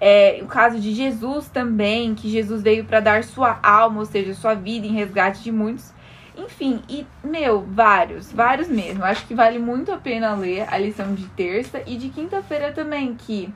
é, 0.00 0.40
o 0.42 0.46
caso 0.46 0.80
de 0.80 0.92
Jesus 0.92 1.48
também, 1.48 2.14
que 2.14 2.28
Jesus 2.28 2.62
veio 2.62 2.84
para 2.84 3.00
dar 3.00 3.24
sua 3.24 3.58
alma, 3.62 4.00
ou 4.00 4.06
seja, 4.06 4.34
sua 4.34 4.54
vida 4.54 4.86
em 4.86 4.92
resgate 4.92 5.42
de 5.42 5.52
muitos. 5.52 5.92
Enfim, 6.36 6.82
e, 6.88 7.06
meu, 7.22 7.62
vários, 7.62 8.32
vários 8.32 8.68
mesmo. 8.68 9.04
Acho 9.04 9.24
que 9.26 9.34
vale 9.34 9.58
muito 9.58 9.92
a 9.92 9.96
pena 9.96 10.34
ler 10.34 10.66
a 10.68 10.76
lição 10.76 11.14
de 11.14 11.26
terça 11.28 11.82
e 11.86 11.96
de 11.96 12.08
quinta-feira 12.08 12.72
também, 12.72 13.14
que 13.14 13.52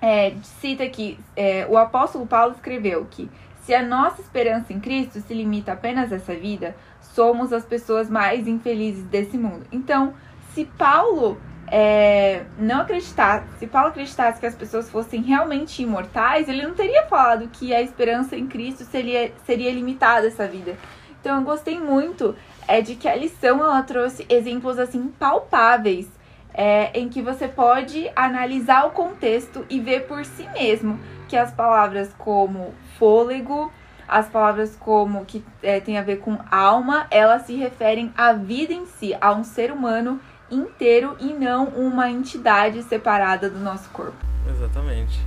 é, 0.00 0.34
cita 0.42 0.88
que 0.88 1.18
é, 1.36 1.66
o 1.68 1.76
apóstolo 1.76 2.26
Paulo 2.26 2.54
escreveu 2.54 3.06
que 3.10 3.30
se 3.62 3.74
a 3.74 3.82
nossa 3.82 4.20
esperança 4.20 4.72
em 4.72 4.80
Cristo 4.80 5.20
se 5.20 5.32
limita 5.32 5.72
apenas 5.72 6.12
a 6.12 6.16
essa 6.16 6.34
vida, 6.34 6.74
somos 7.00 7.52
as 7.52 7.64
pessoas 7.64 8.10
mais 8.10 8.46
infelizes 8.46 9.04
desse 9.04 9.38
mundo. 9.38 9.66
Então, 9.70 10.14
se 10.54 10.64
Paulo 10.64 11.38
é, 11.66 12.44
não 12.58 12.82
acreditar, 12.82 13.46
se 13.58 13.66
Paulo 13.66 13.88
acreditasse 13.88 14.38
que 14.38 14.46
as 14.46 14.54
pessoas 14.54 14.90
fossem 14.90 15.22
realmente 15.22 15.82
imortais, 15.82 16.48
ele 16.48 16.62
não 16.62 16.74
teria 16.74 17.04
falado 17.06 17.48
que 17.48 17.74
a 17.74 17.80
esperança 17.80 18.36
em 18.36 18.46
Cristo 18.46 18.84
seria, 18.84 19.32
seria 19.46 19.72
limitada 19.72 20.26
essa 20.26 20.46
vida. 20.46 20.76
Então 21.20 21.38
eu 21.38 21.42
gostei 21.42 21.80
muito 21.80 22.36
é 22.66 22.80
de 22.80 22.94
que 22.94 23.08
a 23.08 23.16
lição 23.16 23.60
ela 23.60 23.82
trouxe 23.82 24.26
exemplos 24.28 24.78
assim 24.78 25.08
palpáveis 25.18 26.06
é, 26.52 26.90
em 26.98 27.08
que 27.08 27.20
você 27.20 27.48
pode 27.48 28.10
analisar 28.14 28.86
o 28.86 28.90
contexto 28.90 29.66
e 29.68 29.80
ver 29.80 30.06
por 30.06 30.24
si 30.24 30.48
mesmo 30.50 30.98
que 31.28 31.36
as 31.36 31.50
palavras 31.50 32.14
como 32.16 32.72
fôlego, 32.98 33.72
as 34.06 34.28
palavras 34.28 34.76
como 34.76 35.24
que 35.24 35.44
é, 35.62 35.80
tem 35.80 35.98
a 35.98 36.02
ver 36.02 36.18
com 36.18 36.38
alma, 36.50 37.06
elas 37.10 37.42
se 37.42 37.54
referem 37.56 38.12
à 38.16 38.32
vida 38.32 38.72
em 38.72 38.86
si, 38.86 39.16
a 39.20 39.32
um 39.32 39.42
ser 39.42 39.72
humano 39.72 40.20
inteiro 40.50 41.16
e 41.20 41.32
não 41.32 41.66
uma 41.68 42.10
entidade 42.10 42.82
separada 42.82 43.48
do 43.48 43.58
nosso 43.58 43.88
corpo. 43.90 44.16
Exatamente. 44.48 45.20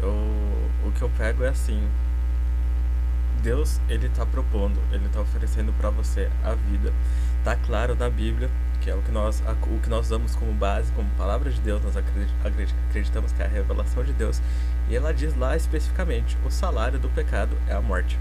Eu, 0.00 0.12
o 0.84 0.92
que 0.92 1.02
eu 1.02 1.10
pego 1.16 1.44
é 1.44 1.48
assim, 1.48 1.82
Deus, 3.42 3.80
ele 3.88 4.08
tá 4.08 4.26
propondo, 4.26 4.78
ele 4.92 5.08
tá 5.08 5.20
oferecendo 5.20 5.72
para 5.74 5.90
você 5.90 6.30
a 6.44 6.54
vida. 6.54 6.92
Tá 7.44 7.56
claro 7.56 7.94
na 7.94 8.10
Bíblia, 8.10 8.50
que 8.80 8.90
é 8.90 8.94
o 8.94 9.02
que 9.02 9.10
nós 9.10 9.42
o 9.62 9.80
que 9.80 9.88
nós 9.88 10.08
damos 10.08 10.34
como 10.34 10.52
base, 10.52 10.90
como 10.92 11.08
palavra 11.10 11.50
de 11.50 11.60
Deus, 11.60 11.82
nós 11.82 11.96
acreditamos 11.96 13.32
que 13.32 13.42
é 13.42 13.44
a 13.44 13.48
revelação 13.48 14.04
de 14.04 14.12
Deus. 14.12 14.40
E 14.88 14.96
ela 14.96 15.12
diz 15.12 15.36
lá 15.36 15.56
especificamente: 15.56 16.36
o 16.44 16.50
salário 16.50 16.98
do 16.98 17.08
pecado 17.08 17.56
é 17.68 17.74
a 17.74 17.80
morte. 17.80 18.18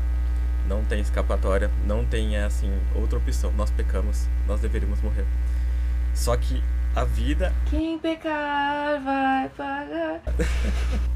Não 0.68 0.84
tem 0.84 1.00
escapatória, 1.00 1.70
não 1.86 2.04
tem 2.06 2.38
assim 2.38 2.72
outra 2.96 3.18
opção. 3.18 3.52
Nós 3.52 3.70
pecamos, 3.70 4.28
nós 4.48 4.60
deveríamos 4.60 5.02
morrer. 5.02 5.26
Só 6.16 6.36
que 6.38 6.64
a 6.96 7.04
vida. 7.04 7.54
Quem 7.70 8.00
pecar 8.00 9.02
vai 9.04 9.50
pagar. 9.50 10.22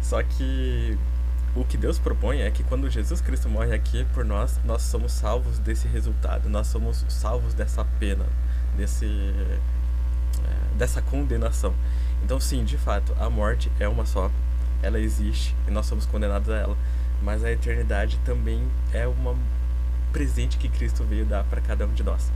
Só 0.00 0.22
que 0.22 0.98
o 1.54 1.64
que 1.64 1.76
Deus 1.76 1.98
propõe 1.98 2.40
é 2.40 2.50
que 2.50 2.64
quando 2.64 2.88
Jesus 2.88 3.20
Cristo 3.20 3.48
morre 3.48 3.74
aqui 3.74 4.06
por 4.14 4.24
nós, 4.24 4.58
nós 4.64 4.82
somos 4.82 5.12
salvos 5.12 5.58
desse 5.58 5.86
resultado, 5.86 6.48
nós 6.48 6.66
somos 6.68 7.04
salvos 7.08 7.52
dessa 7.52 7.84
pena, 8.00 8.24
desse, 8.74 9.04
é, 9.06 10.76
dessa 10.76 11.02
condenação. 11.02 11.74
Então, 12.24 12.40
sim, 12.40 12.64
de 12.64 12.78
fato, 12.78 13.14
a 13.20 13.28
morte 13.28 13.70
é 13.78 13.86
uma 13.86 14.06
só, 14.06 14.30
ela 14.82 14.98
existe 14.98 15.54
e 15.66 15.70
nós 15.70 15.84
somos 15.84 16.06
condenados 16.06 16.48
a 16.48 16.56
ela, 16.56 16.76
mas 17.22 17.44
a 17.44 17.52
eternidade 17.52 18.18
também 18.24 18.66
é 18.94 19.06
um 19.06 19.36
presente 20.10 20.56
que 20.56 20.70
Cristo 20.70 21.04
veio 21.04 21.26
dar 21.26 21.44
para 21.44 21.60
cada 21.60 21.84
um 21.84 21.92
de 21.92 22.02
nós. 22.02 22.32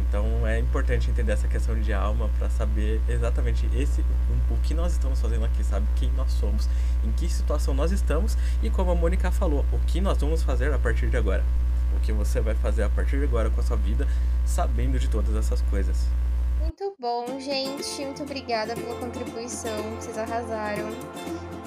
Então 0.00 0.46
é 0.46 0.58
importante 0.58 1.10
entender 1.10 1.32
essa 1.32 1.48
questão 1.48 1.78
de 1.78 1.92
alma 1.92 2.30
para 2.38 2.48
saber 2.50 3.00
exatamente 3.08 3.68
esse 3.74 4.00
o, 4.00 4.54
o, 4.54 4.56
que 4.62 4.74
nós 4.74 4.92
estamos 4.92 5.20
fazendo 5.20 5.44
aqui, 5.44 5.62
sabe? 5.64 5.86
Quem 5.96 6.10
nós 6.12 6.32
somos, 6.32 6.68
em 7.04 7.10
que 7.12 7.28
situação 7.28 7.74
nós 7.74 7.92
estamos 7.92 8.36
e 8.62 8.70
como 8.70 8.90
a 8.90 8.94
Mônica 8.94 9.30
falou, 9.30 9.64
o 9.72 9.78
que 9.80 10.00
nós 10.00 10.18
vamos 10.18 10.42
fazer 10.42 10.72
a 10.72 10.78
partir 10.78 11.08
de 11.08 11.16
agora. 11.16 11.44
O 11.96 12.00
que 12.00 12.12
você 12.12 12.40
vai 12.40 12.54
fazer 12.54 12.82
a 12.82 12.88
partir 12.88 13.18
de 13.18 13.24
agora 13.24 13.50
com 13.50 13.60
a 13.60 13.64
sua 13.64 13.76
vida, 13.76 14.06
sabendo 14.44 14.98
de 14.98 15.08
todas 15.08 15.34
essas 15.36 15.62
coisas. 15.62 16.08
Muito 16.60 16.94
bom, 16.98 17.38
gente. 17.38 18.04
Muito 18.04 18.22
obrigada 18.22 18.74
pela 18.74 18.94
contribuição. 18.96 19.78
Vocês 19.96 20.16
arrasaram. 20.16 20.88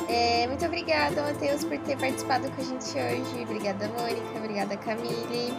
É, 0.10 0.48
muito 0.48 0.66
obrigada, 0.66 1.22
Matheus, 1.22 1.63
por 1.63 1.78
ter 1.80 1.98
participado 1.98 2.50
com 2.50 2.62
a 2.62 2.66
gente 2.66 2.90
hoje. 2.90 3.44
Obrigada, 3.44 3.88
Mônica. 3.90 4.38
Obrigada, 4.38 4.76
Camille. 4.78 5.54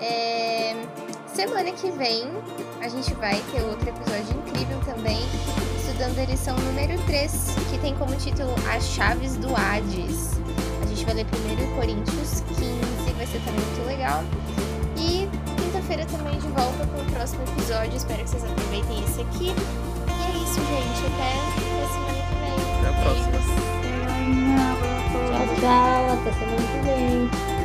É, 0.00 0.74
semana 1.36 1.70
que 1.70 1.90
vem 1.90 2.24
a 2.80 2.88
gente 2.88 3.12
vai 3.14 3.38
ter 3.52 3.60
outro 3.60 3.86
episódio 3.86 4.38
incrível 4.38 4.80
também, 4.86 5.18
estudando 5.78 6.18
a 6.18 6.24
lição 6.24 6.56
número 6.56 6.98
3, 7.04 7.30
que 7.70 7.76
tem 7.78 7.94
como 7.96 8.16
título 8.16 8.54
As 8.74 8.82
Chaves 8.84 9.36
do 9.36 9.54
Hades. 9.54 10.40
A 10.82 10.86
gente 10.86 11.04
vai 11.04 11.12
ler 11.12 11.26
primeiro 11.26 11.66
Coríntios 11.74 12.40
15, 12.40 13.12
vai 13.14 13.26
ser 13.26 13.38
também 13.40 13.60
muito 13.60 13.86
legal. 13.86 14.24
E 14.96 15.28
quinta-feira 15.62 16.06
também 16.06 16.38
de 16.38 16.48
volta 16.48 16.86
com 16.86 17.02
o 17.02 17.04
próximo 17.12 17.42
episódio. 17.42 17.94
Espero 17.94 18.24
que 18.24 18.30
vocês 18.30 18.42
aproveitem 18.42 19.04
esse 19.04 19.20
aqui. 19.20 19.48
E 19.48 20.22
é 20.24 20.30
isso, 20.42 20.58
gente. 20.64 21.04
Até 21.12 21.32
a 21.82 21.88
semana 21.92 22.16
que 22.24 22.36
vem. 22.40 22.56
Até 22.78 22.88
a 22.88 22.92
próxima. 23.02 23.36
Tchau, 25.28 25.44
tchau. 25.60 26.00
Até 26.14 26.32
semana 26.32 26.64
que 26.72 26.78
vem. 26.86 27.55